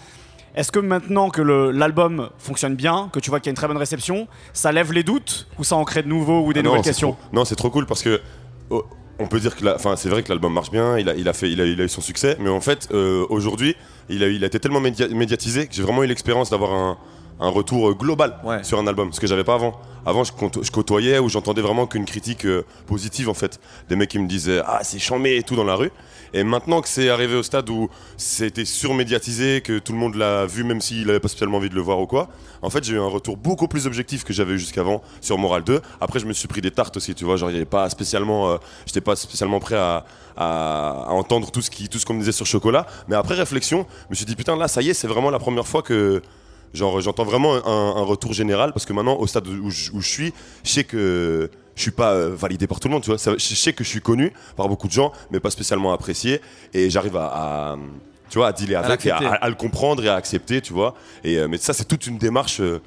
[0.54, 3.56] Est-ce que maintenant que le- l'album fonctionne bien, que tu vois qu'il y a une
[3.56, 6.60] très bonne réception, ça lève les doutes ou ça en crée de nouveaux ou des
[6.60, 7.14] Ah non, nouvelles c'est questions?
[7.14, 8.20] trop- Non, c'est trop cool parce que
[8.70, 8.84] oh,
[9.22, 11.62] on peut dire que, enfin, c'est vrai que l'album marche bien, il a, fait, il
[11.62, 13.76] a, eu son succès, mais en fait, euh, aujourd'hui,
[14.10, 16.98] il a, été tellement média- médiatisé que j'ai vraiment eu l'expérience d'avoir un,
[17.42, 18.64] un retour euh, global Ouais.
[18.64, 19.74] sur un album, ce que j'avais pas avant.
[20.06, 23.96] Avant, je, côto- je côtoyais ou j'entendais vraiment qu'une critique euh, positive en fait, des
[23.96, 25.92] mecs qui me disaient ah c'est chambé et tout dans la rue.
[26.34, 30.46] Et maintenant que c'est arrivé au stade où c'était surmédiatisé, que tout le monde l'a
[30.46, 32.30] vu, même s'il avait pas spécialement envie de le voir ou quoi,
[32.62, 35.64] en fait, j'ai eu un retour beaucoup plus objectif que j'avais eu jusqu'avant sur Moral
[35.64, 35.82] 2.
[36.00, 38.58] Après, je me suis pris des tartes aussi, tu vois, genre, avait pas spécialement, euh,
[38.86, 40.06] j'étais pas spécialement prêt à,
[40.38, 42.86] à- à entendre tout ce qui, tout ce qu'on me disait sur Chocolat.
[43.10, 45.40] Mais après réflexion, je me suis dit, putain, là, ça y est, c'est vraiment la
[45.40, 46.22] première fois que,
[46.74, 50.02] genre, j'entends vraiment un, un retour général parce que maintenant, au stade où je, où
[50.02, 53.10] je suis, je sais que je suis pas euh, validé par tout le monde, tu
[53.10, 53.18] vois.
[53.18, 56.42] Ça- je sais que je suis connu par beaucoup de gens, mais pas spécialement apprécié.
[56.74, 57.26] Et j'arrive à,
[57.74, 57.78] à,
[58.30, 60.74] tu vois, à dealer avec, et à, à- à le comprendre et à accepter, tu
[60.74, 60.96] vois.
[61.24, 62.80] Et, euh, mais ça, c'est toute une démarche euh,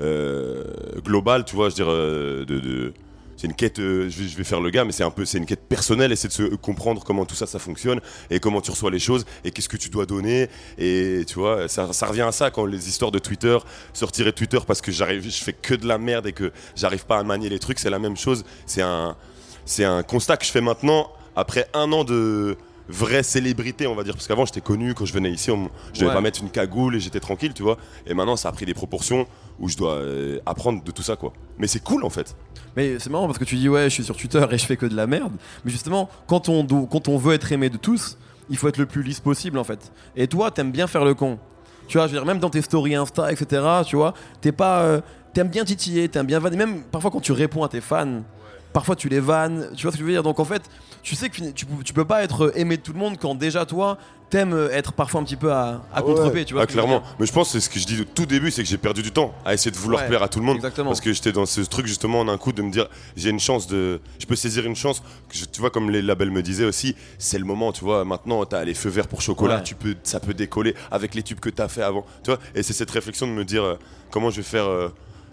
[0.00, 0.64] euh,
[1.04, 2.92] globale, tu vois, je veux dire, de, de-
[3.40, 5.46] c'est une quête, euh, je, vais, faire le gars, mais c'est un peu, c'est une
[5.46, 7.98] quête personnelle, et c'est de se comprendre comment tout ça, ça fonctionne,
[8.28, 11.66] et comment tu reçois les choses, et qu'est-ce que tu dois donner, et tu vois,
[11.66, 13.56] ça, ça revient à ça quand les histoires de Twitter,
[13.94, 17.06] sortir de Twitter parce que j'arrive, je fais que de la merde et que j'arrive
[17.06, 19.16] pas à manier les trucs, c'est la même chose, c'est un,
[19.64, 24.02] c'est un constat que je fais maintenant après un an de vraie célébrité, on va
[24.02, 26.12] dire, parce qu'avant j'étais connu quand je venais ici, on- je devais Ouais.
[26.14, 28.74] pas mettre une cagoule et j'étais tranquille, tu vois, et maintenant ça a pris des
[28.74, 29.26] proportions
[29.60, 31.32] où je dois euh, apprendre de tout ça, quoi.
[31.58, 32.34] Mais c'est cool en fait.
[32.76, 34.76] Mais c'est marrant parce que tu dis ouais, je suis sur Twitter et je fais
[34.76, 35.32] que de la merde.
[35.64, 38.16] Mais justement, quand on, quand on veut être aimé de tous,
[38.48, 39.92] il faut être le plus lisse possible en fait.
[40.16, 41.38] Et toi, t'aimes bien faire le con.
[41.88, 43.62] Tu vois, je veux dire, même dans tes stories Insta, etc.
[43.86, 45.00] Tu vois, t'es pas, euh,
[45.32, 46.38] t'aimes bien titiller, t'aimes bien.
[46.38, 48.22] Même parfois quand tu réponds à tes fans,
[48.72, 49.68] parfois tu les vannes.
[49.76, 50.22] Tu vois ce que je veux dire?
[50.22, 50.62] Donc en fait,
[51.02, 53.64] tu sais que tu, tu peux pas être aimé de tout le monde quand déjà
[53.66, 53.98] toi
[54.28, 56.44] t'aimes euh, être parfois un petit peu à, à contre-pied.
[56.44, 57.02] Tu vois Ah, clairement.
[57.18, 58.78] Mais je pense que c'est ce que je dis au tout début, c'est que j'ai
[58.78, 60.56] perdu du temps à essayer de vouloir Ouais, plaire à tout le monde.
[60.58, 60.90] Exactement.
[60.90, 63.66] Parce que j'étais dans ce truc justement d'un coup de me dire j'ai une chance
[63.66, 64.00] de.
[64.20, 65.00] Je peux saisir une chance.
[65.28, 68.04] Que je- tu vois, comme les labels me disaient aussi, c'est le moment, tu vois.
[68.04, 69.62] Maintenant, t'as les feux verts pour chocolat, Ouais.
[69.64, 72.04] tu peux, ça peut décoller avec les tubes que t'as fait avant.
[72.22, 73.74] Tu vois, et c'est cette réflexion de me dire euh,
[74.12, 74.90] comment je vais faire euh,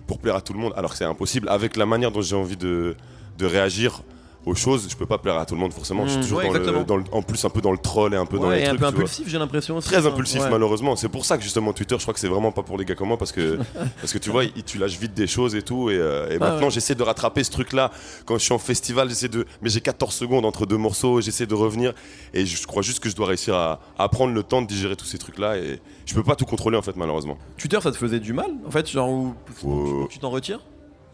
[0.07, 1.49] pour plaire à tout le monde, alors que c'est impossible.
[1.49, 2.95] Avec la manière dont j'ai envie de,
[3.37, 4.01] de réagir
[4.45, 6.05] aux choses, je peux pas plaire à tout le monde forcément.
[6.05, 6.83] je suis Mm, toujours ouais, dans le- exactement.
[6.85, 8.67] dans le- en plus un peu dans le troll et un peu dans les et
[8.67, 9.89] un peu impulsif, j'ai l'impression aussi.
[9.89, 10.07] Très ça.
[10.07, 10.49] impulsif Ouais.
[10.49, 10.95] malheureusement.
[10.95, 12.95] C'est pour ça que justement Twitter, je crois que c'est vraiment pas pour les gars
[12.95, 13.57] comme moi parce que
[13.99, 15.89] parce que tu vois, tu lâches vite des choses et tout.
[15.89, 17.91] Et, euh, et maintenant, j'essaie de rattraper ce truc-là.
[18.25, 19.45] Quand je suis en festival, j'essaie de.
[19.61, 21.19] Mais j'ai 14 secondes entre deux morceaux.
[21.19, 21.91] J'essaie de revenir
[22.33, 24.95] et je crois juste que je dois réussir à, à prendre le temps de digérer
[24.95, 25.57] tous ces trucs-là.
[25.57, 27.37] Et je peux pas tout contrôler en fait malheureusement.
[27.57, 30.61] Twitter, ça te faisait du mal, en fait, genre où Faut- tu t'en retires?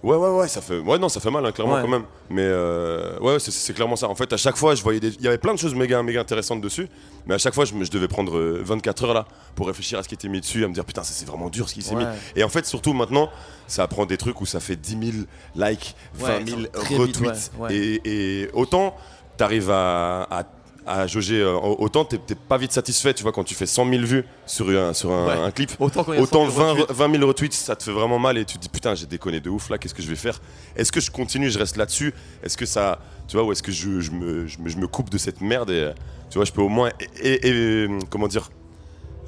[0.03, 0.79] Ouais, ouais, ouais, ça fait.
[0.79, 1.81] Ouais, non, ça fait mal, hein, clairement, Ouais.
[1.81, 2.03] quand même.
[2.29, 4.09] Mais euh, ouais, c'est- c'est clairement ça.
[4.09, 5.07] En fait, à chaque fois, je voyais des.
[5.15, 6.89] Il y avait plein de choses méga, méga intéressantes dessus.
[7.25, 9.25] Mais à chaque fois, je, me- je devais prendre euh, 24 heures là
[9.55, 11.49] pour réfléchir à ce qui était mis dessus, à me dire putain, ça c'est vraiment
[11.49, 12.03] dur ce qui s'est Ouais.
[12.03, 12.11] mis.
[12.35, 13.29] Et en fait, surtout maintenant,
[13.67, 15.25] ça prend des trucs où ça fait 10 000
[15.55, 17.51] likes, 20 000 Ouais, très vite, retweets.
[17.71, 18.95] Et, et autant,
[19.37, 20.23] t'arrives à.
[20.29, 20.43] à
[20.85, 24.03] à jauger euh, autant t'es pas vite satisfait tu vois quand tu fais 100 000
[24.03, 25.33] vues sur un, sur un, Ouais.
[25.45, 26.91] un clip Autant quand il y a Autant 100 000 20, retweets.
[26.97, 29.39] 20 000 retweets, ça te fait vraiment mal et tu te dis putain, j'ai déconné
[29.39, 30.41] de ouf là, qu'est-ce que je vais faire?
[30.75, 32.13] Est-ce que je continue, je reste là-dessus?
[32.43, 32.99] Est-ce que ça.
[33.27, 35.39] Tu vois, ou est-ce que je, je me, je, me, je me coupe de cette
[35.39, 35.91] merde et euh,
[36.29, 36.89] tu vois, je peux au moins.
[37.21, 38.49] Et, et- et- comment dire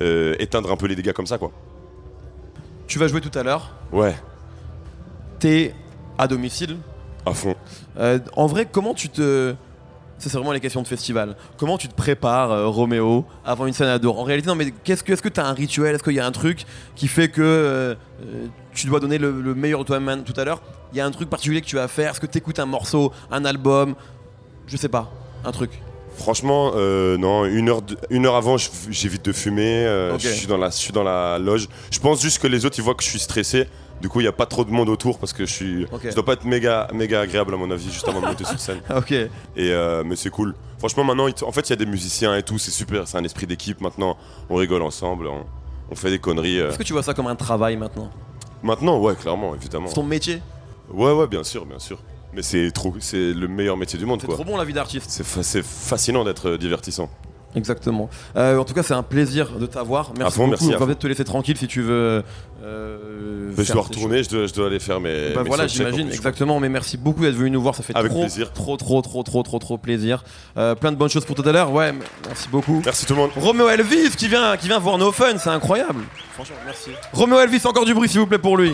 [0.02, 1.52] euh, Éteindre un peu les dégâts comme ça quoi.
[2.88, 4.14] Tu vas jouer tout à l'heure, Ouais,
[5.40, 5.74] t'es
[6.18, 6.78] à domicile.
[7.26, 7.56] à fond.
[7.98, 9.56] Euh, en vrai, comment tu te.
[10.18, 11.36] C'est vraiment les questions de festival.
[11.58, 15.04] Comment tu te prépares, euh, Roméo, avant une scène à En réalité, non, mais qu'est-ce
[15.04, 15.96] que, est-ce que tu as un rituel?
[15.96, 19.42] Est-ce qu'il y a un truc qui fait que euh, euh, tu dois donner le,
[19.42, 20.62] le meilleur de toi-même tout à l'heure?
[20.94, 22.12] Il y a un truc particulier que tu vas faire?
[22.12, 23.96] Est-ce que tu écoutes un morceau, un album?
[24.68, 25.12] Je sais pas,
[25.44, 25.72] un truc.
[26.16, 28.56] Franchement, euh, non, une heure, de- une heure avant,
[28.90, 29.84] j'évite de fumer.
[30.18, 31.68] je, suis dans la, je suis dans la loge.
[31.92, 33.68] Je pense juste que les autres, ils voient que je suis stressé.
[34.06, 35.88] Du coup, il n'y a pas trop de monde autour parce que je suis.
[36.04, 38.60] Je dois pas être méga, méga agréable à mon avis, juste avant de monter sur
[38.60, 38.78] scène.
[38.96, 39.12] Ok.
[39.12, 40.54] Et euh, mais c'est cool.
[40.78, 43.08] Franchement, maintenant, en fait, il y a des musiciens et tout, c'est super.
[43.08, 44.16] C'est un esprit d'équipe maintenant.
[44.52, 45.44] On rigole ensemble, on,
[45.90, 46.60] on fait des conneries.
[46.60, 46.70] euh.
[46.70, 48.12] Est-ce que tu vois ça comme un travail maintenant?
[48.62, 49.88] Maintenant, ouais, clairement, évidemment.
[49.88, 50.40] C'est ton métier?
[50.92, 51.98] Ouais, ouais, bien sûr, bien sûr.
[52.34, 55.08] Mais c'est trop, c'est le meilleur métier du monde, C'est trop bon la vie d'artiste.
[55.10, 57.10] C'est fa- c'est fascinant d'être euh, divertissant.
[57.56, 58.10] Exactement.
[58.36, 60.12] Euh, en tout cas, c'est un plaisir de t'avoir.
[60.18, 60.64] Merci À fond, beaucoup.
[60.66, 62.24] merci, On va peut-être te laisser tranquille si tu veux.
[62.64, 65.30] euh, je dois retourner, je dois, je dois aller faire mes.
[65.34, 66.60] Bah mes voilà, j'imagine, exactement.
[66.60, 68.52] Mais merci beaucoup d'être venu nous voir, ça fait Avec trop, plaisir.
[68.54, 70.24] trop, trop, trop, trop, trop, trop plaisir.
[70.58, 71.72] Euh, plein de bonnes choses pour tout à l'heure.
[71.72, 71.94] Ouais,
[72.28, 72.82] merci beaucoup.
[72.84, 73.32] Merci tout le monde.
[73.36, 76.04] Roméo Elvis qui vient, qui vient voir nos fun, c'est incroyable.
[76.34, 76.90] Franchement, merci.
[77.14, 78.74] Roméo Elvis, encore du bruit s'il vous plaît pour lui.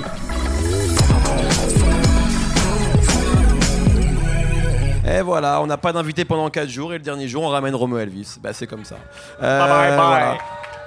[5.11, 7.75] Et voilà, on n'a pas d'invité pendant 4 jours et le dernier jour on ramène
[7.75, 8.37] Roméo Elvis.
[8.41, 8.95] Bah c'est comme ça.
[9.41, 10.07] Euh, Bye bye bye.
[10.07, 10.37] voilà.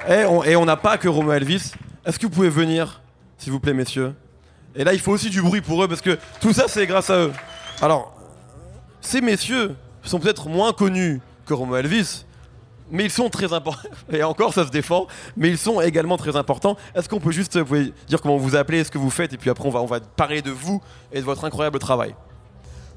[0.09, 1.73] Et on et on n'a pas que Roméo Elvis.
[2.07, 3.03] Est-ce que vous pouvez venir,
[3.39, 4.15] s'il vous plaît, messieurs?
[4.75, 7.11] Et là, il faut aussi du bruit pour eux parce que tout ça, c'est grâce
[7.11, 7.33] à eux.
[7.83, 8.15] Alors,
[9.01, 12.25] ces messieurs sont peut-être moins connus que Roméo Elvis,
[12.91, 13.89] mais ils sont très importants.
[14.13, 15.07] Et encore, ça se défend,
[15.37, 16.77] mais ils sont également très importants.
[16.95, 19.37] Est-ce qu'on peut juste vous pouvez dire comment vous appelez, ce que vous faites, et
[19.37, 22.15] puis après, on va, on va parler de vous et de votre incroyable travail?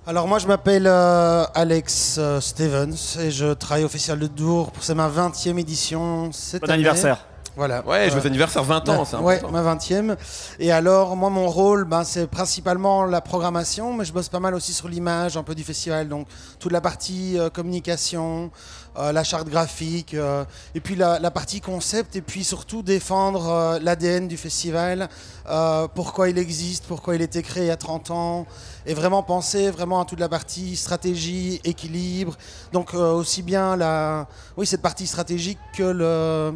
[0.10, 4.72] Alors moi je m'appelle euh, Alex euh, Stevens et je travaille au Festival de Dour.
[4.80, 6.76] C'est ma 20e édition cette Bon année.
[6.76, 7.26] anniversaire.
[7.58, 7.84] Voilà.
[7.88, 10.16] Ouais, je Euh, veux anniversaire 20 ans, c'est Ouais, ma 20e.
[10.60, 14.53] Et alors, moi, mon rôle, ben, c'est principalement la programmation, mais je bosse pas mal
[14.53, 16.08] aussi sur l'image un peu du festival.
[16.08, 16.28] Donc,
[16.60, 18.51] toute la partie euh, communication,
[18.98, 20.43] euh, la charte graphique, euh,
[20.76, 25.10] et puis la, la partie concept, et puis surtout défendre euh, l'ADN du festival,
[25.50, 28.48] euh, pourquoi il existe, pourquoi il a été créé il y a 30 ans,
[28.86, 32.36] et vraiment penser vraiment à toute la partie stratégie, équilibre.
[32.74, 34.28] Donc, euh, aussi bien la,
[34.58, 36.54] oui, cette partie stratégique que le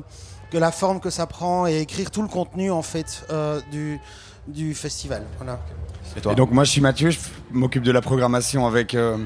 [0.52, 4.00] que la forme que ça prend et écrire tout le contenu en fait euh, du,
[4.48, 5.24] du festival.
[5.38, 5.60] Voilà.
[6.30, 7.20] Et donc moi je suis Mathieu, je
[7.52, 9.18] m'occupe de la programmation avec, euh,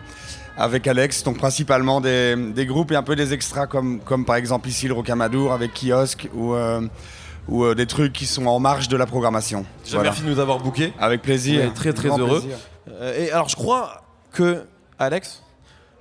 [0.58, 4.36] avec Alex, donc principalement des, des groupes et un peu des extras comme, comme par
[4.38, 6.82] exemple ici le Rocamadour avec Kiosque ou, euh,
[7.49, 9.66] ou euh, des trucs qui sont en marge de la programmation.
[9.84, 10.12] Déjà, Voilà.
[10.12, 10.93] merci de nous avoir bookés.
[10.99, 11.62] Avec plaisir.
[11.64, 12.43] On est très, très Grand heureux.
[12.89, 14.64] Euh, et alors, je crois que,
[14.99, 15.41] Alex,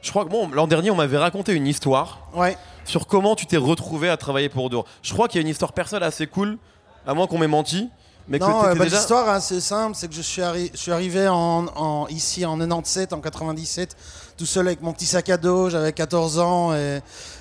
[0.02, 2.56] je crois que bon, l'an dernier, on m'avait raconté une histoire Ouais.
[2.84, 4.84] sur comment tu t'es retrouvé à travailler pour Dour.
[5.02, 6.58] Je crois qu'il y a une histoire personnelle assez cool,
[7.06, 7.88] à moins qu'on m'ait menti.
[8.28, 8.96] Mais non, euh, bah, déjà...
[8.96, 12.46] l'histoire hein, c'est simple, c'est que je suis, arri- je suis arrivé en, en- ici
[12.46, 13.96] en 97, en 97,
[14.36, 17.00] tout seul avec mon petit sac à dos, j'avais 14 ans et,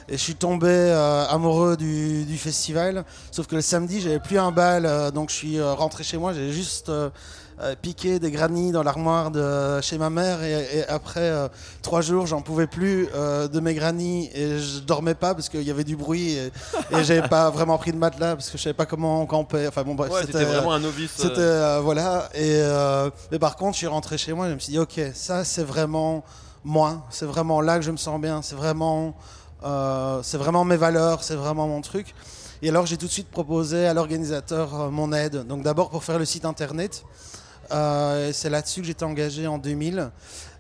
[0.09, 3.03] et je suis tombé euh, amoureux du, du festival.
[3.31, 6.17] Sauf que le samedi, j'avais plus un bal, euh, donc je suis euh, rentré chez
[6.17, 6.91] moi, j'ai juste
[7.81, 11.31] piqué des granits dans l'armoire de chez ma mère et, et après
[11.81, 15.71] trois jours, j'en pouvais plus de mes granits et je dormais pas parce qu'il y
[15.71, 16.47] avait du bruit et,
[16.91, 19.67] et j'avais pas vraiment pris de matelas parce que je savais pas comment on campait.
[19.67, 21.11] Enfin bon, bref, Ouais, c'était vraiment un novice.
[21.15, 22.59] c'était voilà et
[23.31, 25.45] mais par contre je suis rentré chez moi et je me suis dit ok ça
[25.45, 26.23] c'est vraiment
[26.64, 29.16] moi c'est vraiment là que je me sens bien c'est vraiment
[29.64, 32.14] euh, c'est vraiment mes valeurs c'est vraiment mon truc.
[32.61, 35.45] Et alors j'ai tout de suite proposé à l'organisateur euh, mon aide.
[35.47, 37.03] Donc d'abord pour faire le site internet
[37.72, 40.11] Euh, c'est là-dessus que j'étais engagé en 2000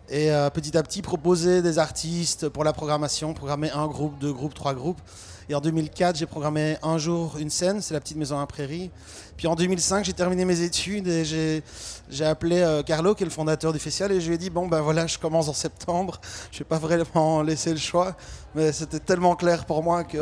[0.09, 4.53] Et petit à petit, proposer des artistes pour la programmation, programmer un groupe, deux groupes,
[4.53, 5.01] trois groupes.
[5.49, 8.91] Et en 2004, j'ai programmé un jour une scène, c'est la petite maison à Prairie.
[9.37, 13.31] Puis en 2005, j'ai terminé mes études et j'ai appelé euh, Carlo, qui est le
[13.31, 16.21] fondateur du festival, et je lui ai dit Bon, ben voilà, je commence en septembre.
[16.51, 18.15] Je vais pas vraiment laisser le choix,
[18.55, 20.17] mais c'était tellement clair pour moi que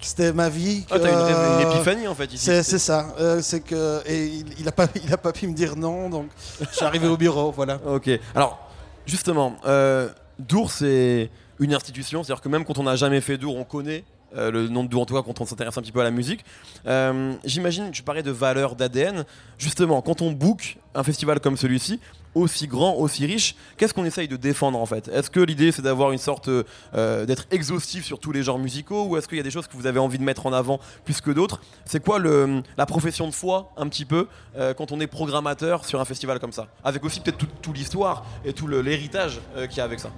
[0.00, 0.84] c'était ma vie.
[0.90, 2.44] Ah, t'as une, une, épiphanie en fait ici.
[2.44, 3.14] C'est ça.
[3.20, 4.26] Euh, c'est que, et
[4.58, 6.26] il n'a pas, il a pas pu me dire non, donc
[6.60, 7.80] je suis arrivé au bureau, voilà.
[7.86, 8.10] Ok.
[8.34, 8.58] Alors,
[9.06, 10.08] justement, euh,
[10.38, 14.04] Dour, c'est une institution, c'est-à-dire que même quand on n'a jamais fait Dour, on connaît
[14.36, 16.44] euh, le nom de cas quand on s'intéresse un petit peu à la musique.
[16.86, 19.24] Euh, J'imagine, tu parlais de valeur d'ADN.
[19.58, 22.00] Justement, quand on book un festival comme celui-ci,
[22.34, 25.08] aussi grand, aussi riche, qu'est-ce qu'on essaye de défendre en fait?
[25.08, 29.06] Est-ce que l'idée c'est d'avoir une sorte euh, d'être exhaustif sur tous les genres musicaux
[29.06, 30.78] ou est-ce qu'il y a des choses que vous avez envie de mettre en avant
[31.04, 31.60] plus que d'autres?
[31.84, 34.28] C'est quoi la profession de foi un petit peu
[34.76, 36.68] quand on est programmateur sur un festival comme ça?
[36.84, 40.10] Avec aussi peut-être toute tout l'histoire et tout l'héritage euh, qu'il y a avec ça.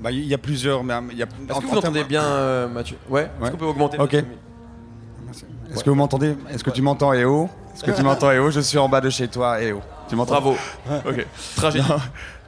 [0.00, 0.84] Bah, il y a plusieurs.
[0.84, 2.96] Mais il y a, Est-ce que vous entendez bien, Mathieu?
[3.08, 3.30] Ouais.
[3.42, 4.14] Est-ce qu'on peut augmenter Ok.
[4.14, 6.34] Est-ce que vous m'entendez?
[6.50, 7.48] Est-ce que tu m'entends, EO?
[7.74, 8.50] Est-ce que tu m'entends, EO?
[8.50, 9.80] Je suis en bas de chez toi, EO.
[10.08, 10.32] Tu m'entends?
[10.32, 10.56] Bravo.
[11.06, 11.26] ok.
[11.56, 11.82] Tragique.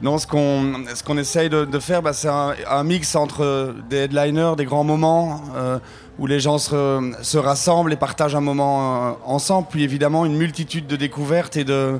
[0.01, 4.55] Non, ce qu'on ce qu'on essaye de, faire, bah, c'est un, mix entre des headliners,
[4.57, 5.77] des grands moments euh,
[6.17, 10.35] où les gens se, se, rassemblent et partagent un moment euh, ensemble, puis évidemment une
[10.35, 11.99] multitude de découvertes et de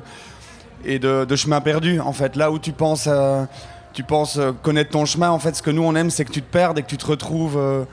[0.84, 2.00] et de, de chemins perdus.
[2.00, 3.44] En fait, là où tu penses euh,
[3.92, 6.42] tu penses connaître ton chemin, en fait, ce que nous on aime, c'est que tu
[6.42, 7.86] te perdes et que tu te retrouves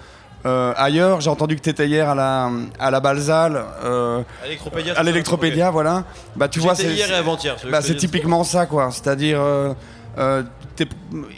[0.45, 4.23] euh, ailleurs, j'ai entendu que tu étais hier à la, à la Balzale, euh,
[4.95, 6.05] à l'Electropédia, voilà.
[6.35, 7.57] Bah, tu vois, c'est hier et avant-hier.
[7.69, 8.89] Bah, c'est typiquement ça, quoi.
[8.91, 9.73] C'est-à-dire, euh,
[10.17, 10.43] euh,
[10.77, 10.87] t'es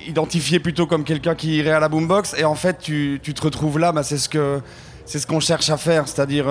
[0.07, 3.41] identifié plutôt comme quelqu'un qui irait à la boombox, et en fait, tu, tu te
[3.41, 3.91] retrouves là.
[3.91, 4.61] Bah, c'est ce que
[5.05, 6.45] c'est ce qu'on cherche à faire, c'est-à-dire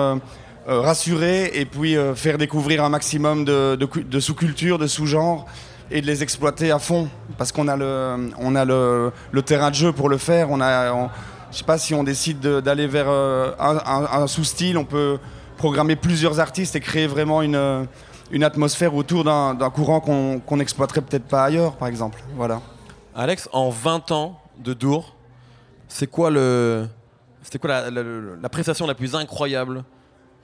[0.67, 5.47] rassurer et puis faire découvrir un maximum de, de, sous-cultures, de sous-genres
[5.91, 9.11] et de les exploiter à fond parce qu'on a le on a le,
[9.45, 10.49] terrain de jeu pour le faire.
[10.49, 11.09] On a
[11.51, 15.19] je sais pas si on décide d'aller vers euh, un, sous-style, on peut
[15.57, 17.83] programmer plusieurs artistes et créer vraiment une, euh,
[18.31, 22.23] une atmosphère autour d'un courant qu'on n'exploiterait peut-être pas ailleurs, par exemple.
[22.35, 22.61] Voilà.
[23.13, 25.13] Alex, en 20 ans de Dour,
[25.89, 26.87] c'est quoi le,
[27.43, 28.01] c'était quoi la,
[28.41, 29.83] la, prestation la plus incroyable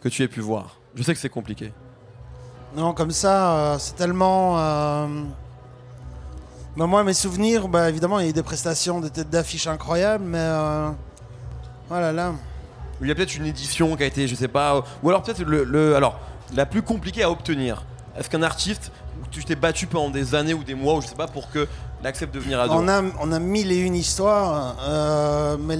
[0.02, 0.78] que tu aies pu voir?
[0.94, 1.72] Je sais que c'est compliqué.
[2.76, 4.56] Non, comme ça, euh, c'est tellement.
[6.78, 9.68] Bah, moi, mes souvenirs, bah, évidemment, il y a eu des prestations, des têtes d'affiche
[9.68, 10.38] incroyables, mais.
[10.40, 10.90] Euh...
[11.90, 12.34] Voilà, là.
[13.02, 14.84] Il y a peut-être une édition qui a été, je sais pas.
[15.02, 16.20] Ou alors peut-être le, alors,
[16.56, 17.84] la plus compliquée à obtenir.
[18.18, 18.92] Est-ce qu'un artiste,
[19.32, 21.68] tu t'es battu pendant des années ou des mois, ou je sais pas, pour que
[22.04, 25.78] accepte de venir à on a, on a mille et une histoires, euh, mais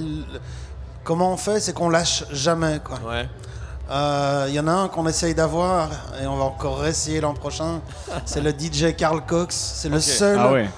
[1.04, 2.80] comment on fait, c'est qu'on lâche jamais.
[2.84, 2.98] Quoi.
[3.08, 3.28] Ouais.
[3.88, 5.88] Il euh, y en a un qu'on essaye d'avoir
[6.22, 7.80] et on va encore essayer l'an prochain.
[8.26, 9.54] C'est le DJ Carl Cox.
[9.56, 10.38] C'est le seul.
[10.38, 10.68] Ah ouais.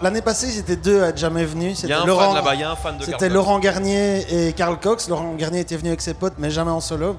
[0.00, 1.80] L'année passée, ils étaient deux à être jamais venus.
[1.80, 5.08] C'était Laurent, là-bas, il y a un fan de C'était Laurent Garnier et Carl Cox.
[5.08, 7.16] Laurent Garnier était venu avec ses potes, mais jamais en solo.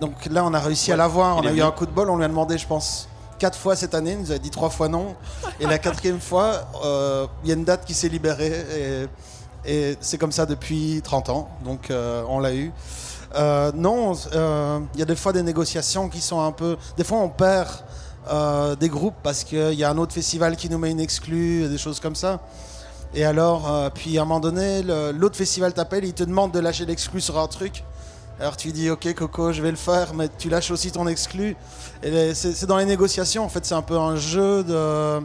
[0.00, 1.36] Donc là, on a réussi à l'avoir.
[1.36, 2.10] On a eu un coup de bol.
[2.10, 4.12] On lui a demandé, je pense, quatre fois cette année.
[4.12, 5.14] Il nous a dit trois fois non.
[5.60, 9.06] Et la quatrième fois, euh, il y a une date qui s'est libérée.
[9.64, 11.48] Et, et c'est comme ça depuis 30 ans.
[11.64, 12.72] Donc euh, on l'a eu.
[13.34, 14.12] Euh, non,
[14.94, 16.76] il y a des fois des négociations qui sont un peu.
[16.96, 17.68] Des fois, on perd
[18.30, 21.68] euh, des groupes parce qu'il y a un autre festival qui nous met une exclue,
[21.68, 22.40] des choses comme ça.
[23.14, 26.60] Et alors, euh, puis à un moment donné, l'autre festival t'appelle, il te demande de
[26.60, 27.84] lâcher l'exclu sur un truc.
[28.40, 31.56] Alors tu dis, ok Coco, je vais le faire, mais tu lâches aussi ton exclu.
[32.02, 35.20] Et c'est dans les négociations, en fait, c'est un peu un jeu de...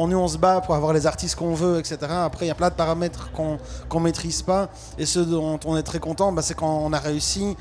[0.00, 1.98] On, nous, on se bat pour avoir les artistes qu'on veut, etc.
[2.08, 3.58] Après, il y a plein de paramètres qu'on
[3.92, 4.68] ne maîtrise pas.
[4.96, 7.56] Et ce dont on est très content, bah, c'est quand on a réussi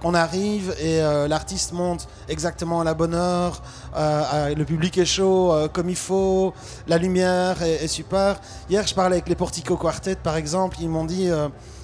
[0.00, 3.60] qu'on arrive et euh, l'artiste monte exactement à la bonne heure,
[3.96, 6.54] euh, le public est chaud euh, comme il faut,
[6.86, 8.40] la lumière est, super.
[8.70, 11.28] Hier, je parlais avec les Portico Quartet, par exemple, ils m'ont dit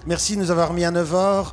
[0.06, 1.46] merci de nous avoir mis à 9h.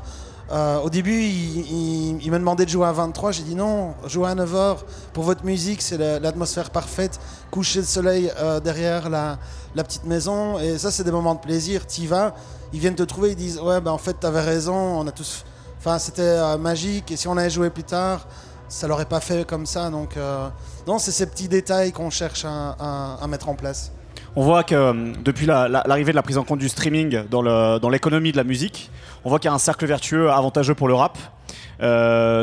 [0.51, 3.31] Au début, ils il, me demandaient de jouer à 23.
[3.31, 4.77] J'ai dit non, jouer à 9h
[5.13, 7.19] pour votre musique, c'est l'atmosphère parfaite.
[7.49, 8.31] Coucher le soleil
[8.63, 9.37] derrière la,
[9.75, 10.59] petite maison.
[10.59, 11.87] Et ça, c'est des moments de plaisir.
[11.87, 12.35] Tu vas,
[12.71, 15.11] ils viennent te trouver, ils disent Ouais, ben en fait, tu avais raison, on a
[15.11, 15.43] tous
[15.85, 17.11] Enfin, c'était euh, magique.
[17.11, 18.25] Et si on avait joué plus tard,
[18.69, 19.89] ça l'aurait pas fait comme ça.
[19.89, 20.47] Donc, euh,
[20.87, 23.91] non, c'est ces petits détails qu'on cherche à, mettre en place.
[24.37, 28.31] On voit que euh, depuis l'arrivée de la prise en compte du streaming dans l'économie
[28.31, 28.91] de la musique,
[29.23, 31.17] on voit qu'il y a un cercle vertueux avantageux pour le rap.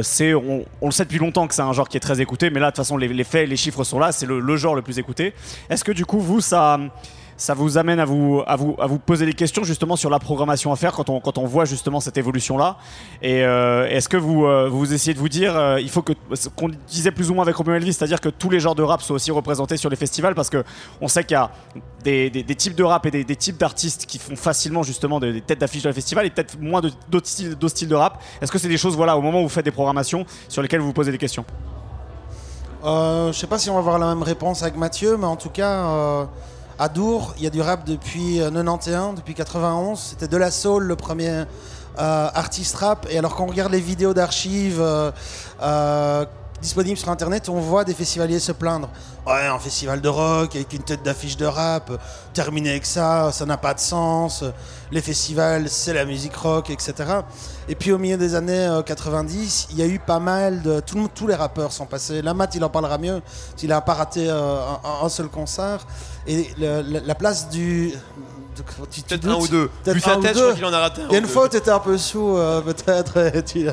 [0.03, 2.61] c'est, on, le sait depuis longtemps que c'est un genre qui est très écouté, mais
[2.61, 4.99] là, de toute façon, les, faits, les chiffres sont là, c'est le, genre le plus
[4.99, 5.35] écouté.
[5.69, 6.79] Est-ce que du coup, vous, ça,
[7.41, 10.19] ça vous amène à vous, à, vous, à vous poser des questions justement sur la
[10.19, 12.77] programmation à faire quand on, quand on voit justement cette évolution-là.
[13.23, 16.13] Et euh, est-ce que vous, euh, vous essayez de vous dire, euh, il faut que,
[16.55, 19.01] qu'on disait plus ou moins avec Romeo Elvis, c'est-à-dire que tous les genres de rap
[19.01, 20.63] soient aussi représentés sur les festivals parce que
[21.01, 21.51] on sait qu'il y a
[22.05, 25.41] des, des- types de rap et des, des types d'artistes qui font facilement justement des,
[25.41, 28.23] têtes d'affiche de la festival et peut-être moins de- d'autres styles, d'autres styles de rap.
[28.43, 30.81] Est-ce que c'est des choses, voilà, au moment où vous faites des programmations sur lesquelles
[30.81, 31.47] vous vous posez des questions?
[32.85, 35.37] Euh, je sais pas si on va avoir la même réponse avec Mathieu, mais en
[35.37, 36.25] tout cas, euh,
[36.81, 39.99] à Dour, il y a du rap depuis euh, 91, depuis 91.
[40.01, 41.45] C'était de la soul, le premier euh,
[42.35, 43.07] artiste rap.
[43.11, 45.11] Et alors, quand on regarde les vidéos d'archives euh,
[45.63, 46.25] euh,
[46.63, 48.89] disponibles sur Internet, on voit des festivaliers se plaindre.
[49.27, 51.97] Ouais, un festival de rock avec une tête d'affiche de rap, euh,
[52.33, 54.43] terminer avec ça, ça n'a pas de sens.
[54.43, 54.51] euh,
[54.91, 56.95] Les festivals, c'est la musique rock, etc.
[57.69, 60.81] Et puis au milieu des années euh, 90, il y a eu pas mal de.
[60.81, 62.23] tous les rappeurs sont passés.
[62.23, 63.21] La Matt, il en parlera mieux.
[63.63, 64.61] Il n'a pas raté euh,
[65.03, 65.87] un seul concert.
[66.27, 67.93] Et le- la place du.
[69.09, 69.71] Peut-être un ou deux.
[69.87, 71.07] Vu sa tête, je crois qu'il en a raté un.
[71.09, 73.67] Il y a une fois où tu étais un peu sous, euh, peut-être, et tu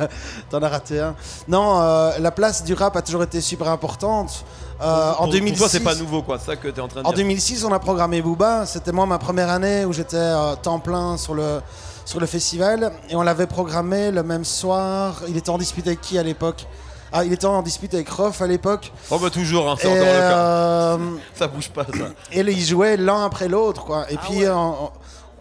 [0.53, 1.13] en as raté un.
[1.49, 4.45] Non, euh, la place du rap a toujours été super importante.
[4.81, 6.39] Euh, Pour- en pour 2006, toi, c'est pas nouveau, quoi.
[6.39, 7.17] Ça que t'es en train de en dire.
[7.17, 8.65] 2006, on a programmé Booba.
[8.65, 11.59] C'était moi ma première année où j'étais euh, temps plein sur le,
[12.05, 12.93] sur le festival.
[13.09, 15.21] Et on l'avait programmé le même soir.
[15.27, 16.65] Il était en dispute avec qui à l'époque?
[17.11, 18.91] Ah, Il était en dispute avec Rof à l'époque.
[19.11, 20.37] Oh, bah toujours, hein, c'est encore le cas.
[20.37, 20.97] euh,
[21.35, 22.05] Ça bouge pas, ça.
[22.31, 23.85] et ils jouaient l'un après l'autre.
[23.85, 24.05] quoi.
[24.11, 24.91] Et puis, euh, on-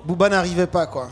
[0.04, 0.86] Booba n'arrivait pas.
[0.86, 1.08] quoi.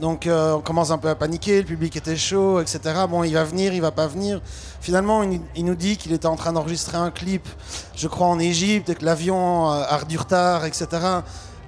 [0.00, 1.58] Donc, euh, on commence un peu à paniquer.
[1.60, 2.80] Le public était chaud, etc.
[3.08, 4.40] Bon, il va venir, il va pas venir.
[4.80, 7.46] Finalement, il, il nous dit qu'il était en train d'enregistrer un clip,
[7.94, 10.86] je crois, en Égypte, et que l'avion euh, a du retard, etc.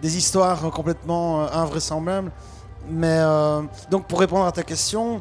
[0.02, 2.32] Des histoires complètement euh, invraisemblables.
[2.90, 3.60] Mais euh,
[3.90, 5.20] donc, pour répondre à ta question,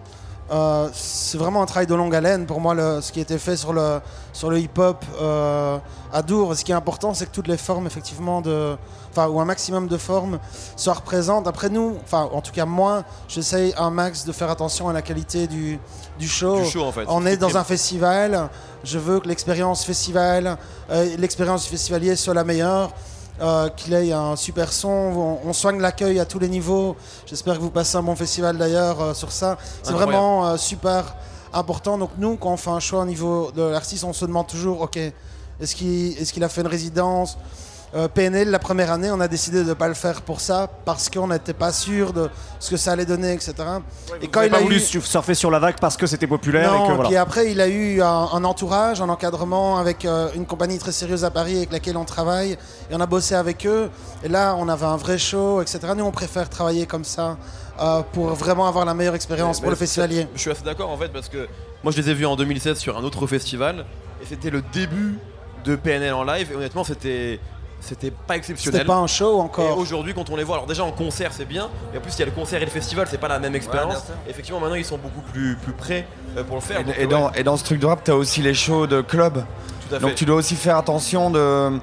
[0.51, 3.37] euh, c'est vraiment un travail de longue haleine pour moi, le- ce qui a été
[3.37, 3.99] fait sur le,
[4.33, 5.77] sur le hip-hop euh,
[6.11, 6.55] à Dour.
[6.55, 8.75] Ce qui est important, c'est que toutes les formes, effectivement, de,
[9.17, 10.39] ou un maximum de formes
[10.75, 11.47] soient représentes.
[11.47, 15.01] Après nous, enfin, en tout cas, moi, j'essaye un max de faire attention à la
[15.01, 15.79] qualité du,
[16.19, 16.57] du show.
[16.61, 17.05] Du show, en fait.
[17.07, 18.49] On est dans un festival.
[18.83, 20.57] Je veux que l'expérience festival,
[20.91, 22.91] euh, l'expérience festivalier soit la meilleure.
[23.43, 26.95] Euh, qu'il ait un super son, on, on soigne l'accueil à tous les niveaux.
[27.25, 29.57] J'espère que vous passez un bon festival d'ailleurs euh, sur ça.
[29.83, 31.15] C'est vraiment euh, super
[31.53, 31.97] important.
[31.97, 34.81] Donc nous, quand on fait un choix au niveau de l'artiste, on se demande toujours,
[34.81, 37.37] ok, est-ce qu'il est qu'il a fait une résidence?
[37.95, 40.67] Euh, PNL, la première année, on a décidé de ne pas le faire pour ça,
[40.83, 42.27] parce qu'on n'était pas sûr de
[42.59, 43.53] ce que ça allait donner, etc.
[44.19, 46.25] et Vous avez pas a voulu eu- su- surfer sur la vague parce que c'était
[46.25, 47.09] populaire non, et que voilà.
[47.09, 50.91] puis après, il a eu un, un entourage, un encadrement avec euh, une compagnie très
[50.91, 52.53] sérieuse à Paris avec laquelle on travaille.
[52.89, 53.91] Et on a bossé avec eux.
[54.23, 55.79] Et là, on avait un vrai show, etc.
[55.95, 57.37] Nous, on préfère travailler comme ça
[57.79, 60.27] euh, pour vraiment avoir la meilleure expérience pour le festivalier.
[60.33, 61.47] Je suis assez d'accord en fait parce que
[61.83, 63.85] moi je les ai vus en 2016 sur un autre festival
[64.21, 65.17] et c'était le début
[65.65, 67.39] de PNL en live et honnêtement c'était
[67.83, 68.79] c'était pas exceptionnel.
[68.81, 69.77] C'était pas un show Et encore.
[69.77, 72.19] aujourd'hui, quand on les voit, alors déjà en concert, c'est bien, et en plus, il
[72.19, 74.03] y a le concert et le festival, c'est pas la même expérience.
[74.27, 76.07] Effectivement, maintenant, ils sont beaucoup plus, plus prêts
[76.37, 76.79] euh, pour le faire.
[76.79, 78.87] Et, donc, et dans, ouais, et dans ce truc de rap, t'as aussi les shows
[78.87, 79.43] de club.
[79.89, 80.05] tout à fait.
[80.05, 81.79] Donc tu dois aussi faire attention de.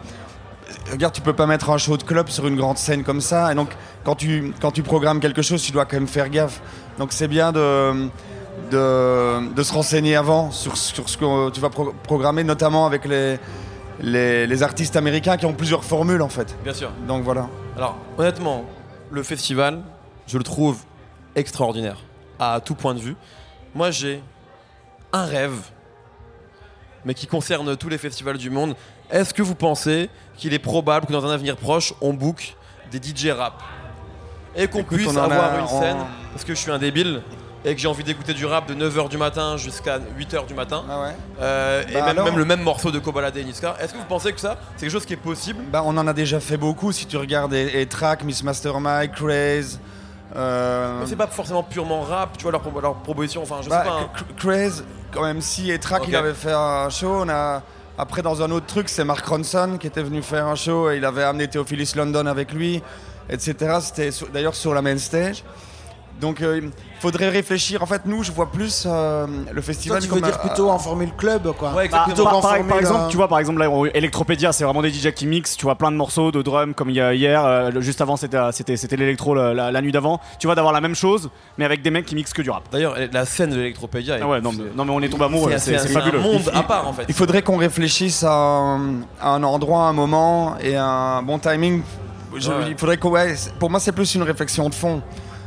[0.91, 3.53] Regarde, tu peux pas mettre un show de club sur une grande scène comme ça.
[3.53, 3.71] Et donc,
[4.05, 6.61] quand tu, quand tu programmes quelque chose, tu dois quand même faire gaffe.
[6.99, 8.09] Donc, c'est bien de,
[8.71, 13.05] de, de se renseigner avant sur, sur ce que tu vas pro- programmer, notamment avec
[13.05, 13.39] les,
[14.01, 16.57] les, les artistes américains qui ont plusieurs formules en fait.
[16.65, 16.91] Bien sûr.
[17.07, 17.49] Donc voilà.
[17.77, 18.65] Alors, honnêtement,
[19.11, 19.81] le festival,
[20.27, 20.79] je le trouve
[21.35, 21.99] extraordinaire,
[22.39, 23.17] à tout point de vue.
[23.75, 24.23] Moi, j'ai
[25.13, 25.55] un rêve,
[27.05, 28.75] mais qui concerne tous les festivals du monde.
[29.11, 32.57] Est-ce que vous pensez qu'il est probable que dans un avenir proche, on book
[32.91, 33.55] des DJ rap?
[34.57, 35.97] Et qu'on puisse avoir a- une on- scène,
[36.33, 37.23] parce que je suis un débile
[37.65, 40.83] et que j'ai envie d'écouter du rap de 9h du matin jusqu'à 8h du matin,
[40.89, 43.77] Ah ouais euh, et Bah même, alors même le même morceau de Kobalade et Niska.
[43.81, 45.63] Est-ce que vous pensez que ça, c'est quelque chose qui est possible?
[45.71, 46.91] Bah, on en a déjà fait beaucoup.
[46.93, 49.79] Si tu regardes et, Track, Miss Mastermind, Craze.
[50.37, 53.83] euh, C'est pas forcément purement rap, tu vois, leur, pro- leur proposition, enfin, je Bah,
[53.83, 53.97] sais pas.
[53.97, 54.09] hein.
[54.17, 56.09] Cr- Craze, quand même, si et Track, Ok.
[56.09, 57.23] il avait fait un show.
[57.25, 57.63] On a...
[57.99, 60.97] Après, dans un autre truc, c'est Mark Ronson qui était venu faire un show et
[60.97, 62.83] il avait amené Theophilus London avec lui,
[63.29, 63.79] etc.
[63.83, 65.45] C'était d'ailleurs sur la main stage.
[66.21, 67.83] Donc, euh, il faudrait réfléchir.
[67.83, 70.47] En fait, nous, je vois plus euh, le Toi, festival tu veux comme dire un-
[70.47, 71.71] plutôt en formule club, quoi.
[71.71, 72.05] Ouais, Bah, exactement.
[72.15, 74.65] plutôt par, par- formule, par exemple, euh, tu vois, par exemple, là, on- Electropédia, c'est
[74.65, 77.01] vraiment des DJ qui mixent, tu vois, plein de morceaux de drum, comme il y
[77.01, 80.21] a hier, euh, juste avant, c'était, c'était, c'était l'électro la, la- la nuit d'avant.
[80.39, 82.65] Tu vois, d'avoir la même chose, mais avec des mecs qui mixent que du rap.
[82.71, 84.19] D'ailleurs, la scène de l'Electropédia.
[84.21, 86.21] Ah ouais, non, mais, non, mais on est tombé amoureux, c'est- c'est un fabuleux.
[86.21, 87.05] monde à part en fait.
[87.09, 91.83] Il faudrait qu'on réfléchisse à un, à un endroit, un moment et un bon timing.
[92.37, 92.55] Je- Ouais.
[92.69, 95.03] Il faudrait ouais, c'est- pour moi, c'est plus une réflexion de fond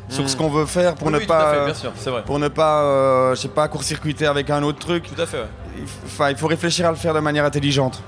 [0.10, 0.28] sur Mm.
[0.28, 1.54] ce qu'on veut faire pour Oui, ne oui, tout à pas.
[1.54, 2.24] fait, bien sûr, c'est vrai.
[2.24, 5.10] pour ne pas, euh, je sais pas, court-circuiter avec un autre truc.
[5.16, 5.84] Tout à fait, ouais.
[6.06, 8.02] Enfin, il faut réfléchir à le faire de manière intelligente.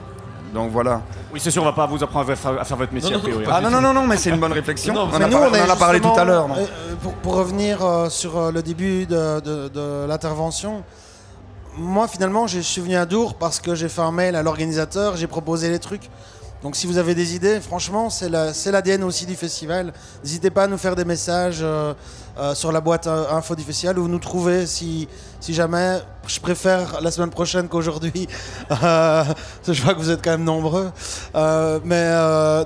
[0.53, 1.01] Donc voilà.
[1.33, 3.17] Oui, c'est sûr, on va pas vous apprendre à faire, à faire votre métier Non,
[3.17, 3.45] a non, priori.
[3.51, 4.93] Ah non, non, non, non, mais c'est une bonne réflexion.
[4.93, 6.47] Non, on, a nous, par- on en a parlé tout à l'heure.
[6.57, 6.65] euh,
[7.01, 10.83] pour, pour revenir euh, sur le début de, de- de l'intervention,
[11.77, 15.17] moi finalement je suis venu à Dour parce que j'ai fait un mail à l'organisateur,
[15.17, 16.09] j'ai proposé les trucs.
[16.63, 19.93] Donc si vous avez des idées, franchement, c'est la- c'est l'ADN aussi du festival.
[20.23, 21.93] N'hésitez pas à nous faire des messages euh,
[22.39, 25.07] euh, sur la boîte euh, info du festival ou nous trouver si,
[25.39, 25.99] si jamais.
[26.27, 28.27] Je préfère la semaine prochaine qu'aujourd'hui.
[28.71, 30.91] Je vois que vous êtes quand même nombreux.
[31.35, 32.09] Mais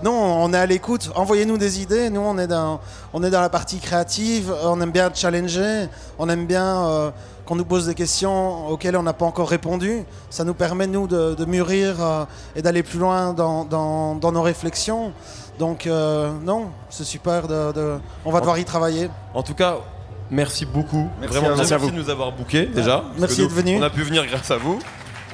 [0.01, 1.11] non, on est à l'écoute.
[1.15, 2.09] Envoyez-nous des idées.
[2.09, 2.79] Nous, on est, dans,
[3.11, 4.53] on est dans la partie créative.
[4.63, 5.87] On aime bien challenger.
[6.17, 7.11] On aime bien
[7.49, 10.03] qu'on nous pose des questions auxquelles on n'a pas encore répondu.
[10.29, 12.25] Ça nous permet, nous, de, de mûrir euh,
[12.55, 15.11] et d'aller plus loin dans, dans- dans nos réflexions.
[15.57, 17.47] Donc, euh, non, c'est super.
[17.47, 19.09] De, de- On va devoir y travailler.
[19.33, 19.77] En tout cas,
[20.29, 21.09] merci beaucoup.
[21.19, 21.89] Merci Vraiment, à merci, à vous.
[21.89, 23.03] de nous avoir bookés déjà.
[23.17, 23.79] Merci d'être venu.
[23.79, 24.77] On a pu venir grâce à vous.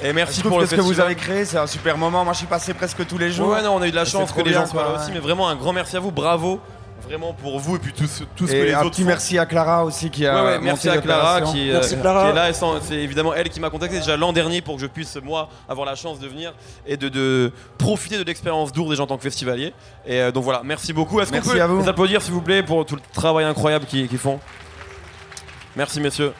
[0.01, 2.24] Et merci pour le ce que vous avez créé, c'est un super moment.
[2.24, 3.49] Moi, je suis passé presque tous les jours.
[3.49, 5.20] Ouais, non, on a eu de la chance que les gens soient là aussi, mais
[5.20, 6.59] vraiment un grand merci à vous, bravo.
[7.08, 9.01] Vraiment pour vous et puis tout, ce- tout ce que Et les un autres petit
[9.03, 9.08] font.
[9.08, 11.53] merci à Clara aussi qui a Ouais, ouais, monté merci à Clara l'opération.
[11.53, 12.24] qui, euh, Clara.
[12.24, 12.80] qui est là.
[12.82, 15.86] C'est évidemment elle qui m'a contacté déjà l'an dernier pour que je puisse, moi, avoir
[15.86, 16.53] la chance de venir
[16.88, 19.72] et de, de profiter de l'expérience d'Our déjà en tant que festivalier.
[20.08, 21.22] Et euh, donc voilà, merci beaucoup.
[21.22, 21.80] Est-ce qu'on peut à vous.
[21.82, 24.39] les applaudir, s'il vous plaît, pour tout le travail incroyable qu'ils qu'ils font?
[25.76, 26.34] Merci, messieurs.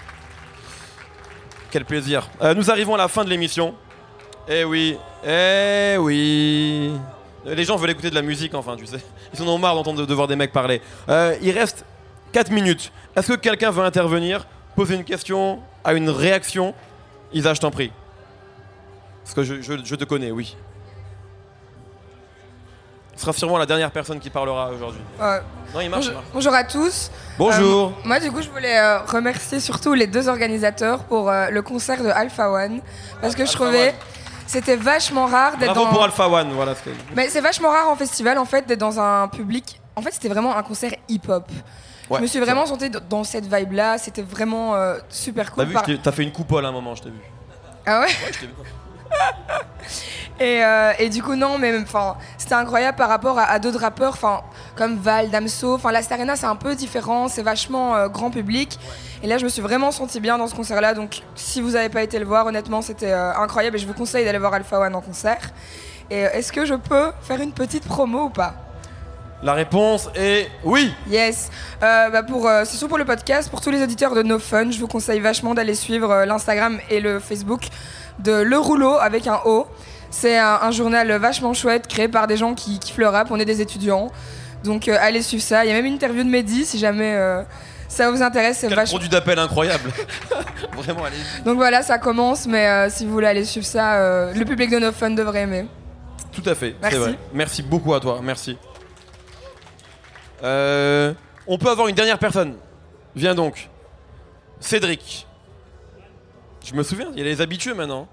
[1.70, 2.28] Quel plaisir.
[2.42, 3.76] Euh, nous arrivons à la fin de l'émission.
[4.48, 4.98] Eh oui,
[5.28, 6.92] eh oui.
[7.46, 8.98] Les gens veulent écouter de la musique, enfin, tu sais.
[9.34, 10.82] Ils en ont marre d'entendre de, voir des mecs parler.
[11.10, 11.86] Euh, il reste
[12.32, 12.92] 4 minutes.
[13.16, 16.74] Est-ce que quelqu'un veut intervenir, poser une question, a une réaction?
[17.34, 17.92] Isa, je t'en prie.
[19.24, 20.56] Parce que je, je- je te connais, oui.
[23.16, 25.00] Ce sera sûrement la dernière personne qui parlera aujourd'hui.
[25.22, 25.40] Euh,
[25.74, 26.26] Non, il marche, il bonjour, marche.
[26.34, 27.12] bonjour à tous.
[27.38, 27.88] Bonjour.
[27.90, 31.62] Euh, moi, du coup, je voulais euh, remercier surtout les deux organisateurs pour euh, le
[31.62, 32.82] concert de Alpha One.
[33.22, 33.96] Parce que je trouvais One.
[34.48, 35.92] C'était vachement rare d'être Bravo dans.
[35.94, 36.76] pour Alpha One, voilà.
[36.76, 39.80] ce que- Mais c'est vachement rare en festival, en fait, d'être dans un public.
[39.96, 41.50] En fait, c'était vraiment un concert hip-hop.
[42.10, 43.98] Ouais, je me suis c'est vraiment sentie dans cette vibe-là.
[43.98, 45.66] C'était vraiment euh, super T'as cool.
[45.66, 47.20] vu, Par- t'as fait une coupole à un moment, je t'ai vu.
[47.86, 48.54] Ah ouais Ouais, je t'ai vu.
[50.40, 53.80] Et, euh, et du coup, non, mais enfin, c'était incroyable par rapport à, à d'autres
[53.80, 54.42] rappeurs, enfin,
[54.76, 55.76] comme Val, Damso.
[55.76, 58.78] Enfin, la Arena, c'est un peu différent, c'est vachement euh, grand public.
[59.24, 60.94] Et là, je me suis vraiment senti bien dans ce concert-là.
[60.94, 63.78] Donc, si vous n'avez pas été le voir, honnêtement, c'était euh, incroyable.
[63.78, 65.40] Et je vous conseille d'aller voir Alpha One en concert.
[66.12, 68.56] Et est-ce que je peux faire une petite promo ou pas?
[69.44, 70.92] La réponse est oui.
[71.08, 71.52] Yes.
[71.84, 73.50] Euh, bah pour, euh, c'est surtout pour le podcast.
[73.50, 76.80] Pour tous les auditeurs de No Fun, je vous conseille vachement d'aller suivre euh, l'Instagram
[76.90, 77.62] et le Facebook
[78.20, 79.68] de Le Rouleau avec un O.
[80.10, 83.28] C'est un, un journal vachement chouette créé par des gens qui kiffent le rap.
[83.32, 84.12] On est des étudiants.
[84.64, 85.64] Donc euh, allez suivre ça.
[85.64, 87.44] Il y a même une interview de Mehdi si jamais euh,
[87.88, 88.58] ça vous intéresse.
[88.60, 88.98] C'est vachement.
[88.98, 89.92] produit d'appel incroyable.
[90.78, 91.16] Vraiment, allez.
[91.46, 92.48] Donc voilà, ça commence.
[92.48, 95.66] Mais euh, si vous voulez aller suivre ça, le public de No Fun devrait aimer.
[96.32, 96.98] Tout à fait, Merci.
[96.98, 97.16] c'est vrai.
[97.34, 98.58] Merci beaucoup à toi, merci.
[100.44, 102.56] On peut avoir une dernière personne.
[103.16, 103.70] Viens donc.
[104.60, 105.26] Cédric.
[106.66, 108.08] Je me souviens, il y a les habitués maintenant.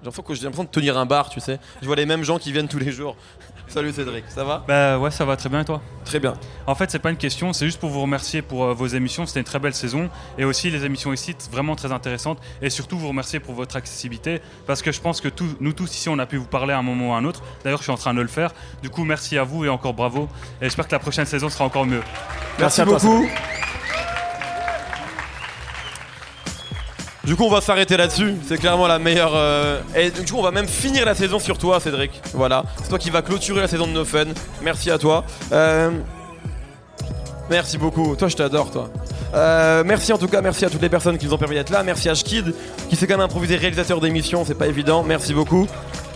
[0.00, 1.58] J'ai l'impression que j'ai l'impression de tenir un bar, tu sais.
[1.80, 3.16] Je vois les mêmes gens qui viennent tous les jours.
[3.66, 4.64] Salut Cédric, ça va?
[4.68, 5.82] Bah ouais, ça va très bien et toi?
[6.04, 6.34] Très bien.
[6.68, 9.26] En fait, c'est pas une question, c'est juste pour vous remercier pour euh, vos émissions.
[9.26, 12.96] C'était une très belle saison et aussi les émissions ici vraiment très intéressantes et surtout
[12.96, 15.28] vous remercier pour votre accessibilité parce que je pense que
[15.58, 17.42] nous tous ici on a pu vous parler à un moment ou à un autre.
[17.64, 18.52] D'ailleurs, je suis en train de le faire.
[18.84, 20.28] Du coup, merci à vous et encore bravo.
[20.60, 22.02] Et j'espère que la prochaine saison sera encore mieux.
[22.60, 23.00] Merci, à toi,
[27.26, 28.34] Du coup, on va s'arrêter là-dessus.
[28.46, 29.32] C'est clairement la meilleure.
[29.34, 32.22] euh, Et du coup, on va même finir la saison sur toi, Cédric.
[32.32, 32.64] Voilà.
[32.82, 34.26] C'est toi qui va clôturer la saison de No Fun.
[34.62, 35.24] Merci à toi.
[35.52, 35.90] Euh,
[37.48, 38.16] Merci beaucoup.
[38.16, 38.90] Toi, je t'adore, toi.
[39.34, 41.70] Euh, merci en tout cas, merci à toutes les personnes qui nous ont permis d'être
[41.70, 41.82] là.
[41.84, 42.52] Merci à Shkid
[42.88, 45.04] qui s'est quand même improvisé réalisateur d'émission, c'est pas évident.
[45.04, 45.66] Merci beaucoup.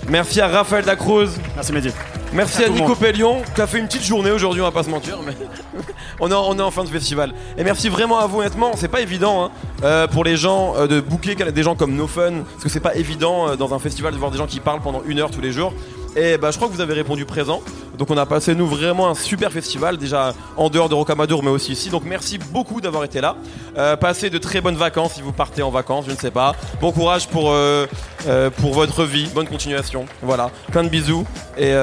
[0.08, 1.30] Merci à Raphaël Dacruz.
[1.54, 1.90] Merci Mehdi.
[2.32, 2.94] Merci À Nico.
[2.94, 5.32] Pellion qui a fait une petite journée aujourd'hui, on va pas se mentir, mais
[6.20, 7.32] on, est en, on est en fin de festival.
[7.58, 9.50] Et merci vraiment à vous, honnêtement, c'est pas évident hein,
[9.82, 12.78] euh, pour les gens euh, de booker des gens comme No Fun, parce que c'est
[12.78, 15.30] pas évident euh, dans un festival de voir des gens qui parlent pendant une heure
[15.32, 15.72] tous les jours.
[16.16, 17.62] Et bah, je crois que vous avez répondu présent.
[17.98, 21.50] Donc on a passé nous vraiment un super festival, déjà en dehors de Rocamadour, mais
[21.50, 21.90] aussi ici.
[21.90, 23.36] Donc merci beaucoup d'avoir été là.
[23.76, 26.54] Euh, passez de très bonnes vacances si vous partez en vacances, je ne sais pas.
[26.80, 27.86] Bon courage pour, euh,
[28.26, 30.06] euh, pour votre vie, bonne continuation.
[30.22, 31.26] Voilà, plein de bisous
[31.58, 31.74] et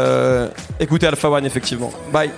[0.79, 1.91] écoutez Alpha One effectivement.
[2.11, 2.31] Bye.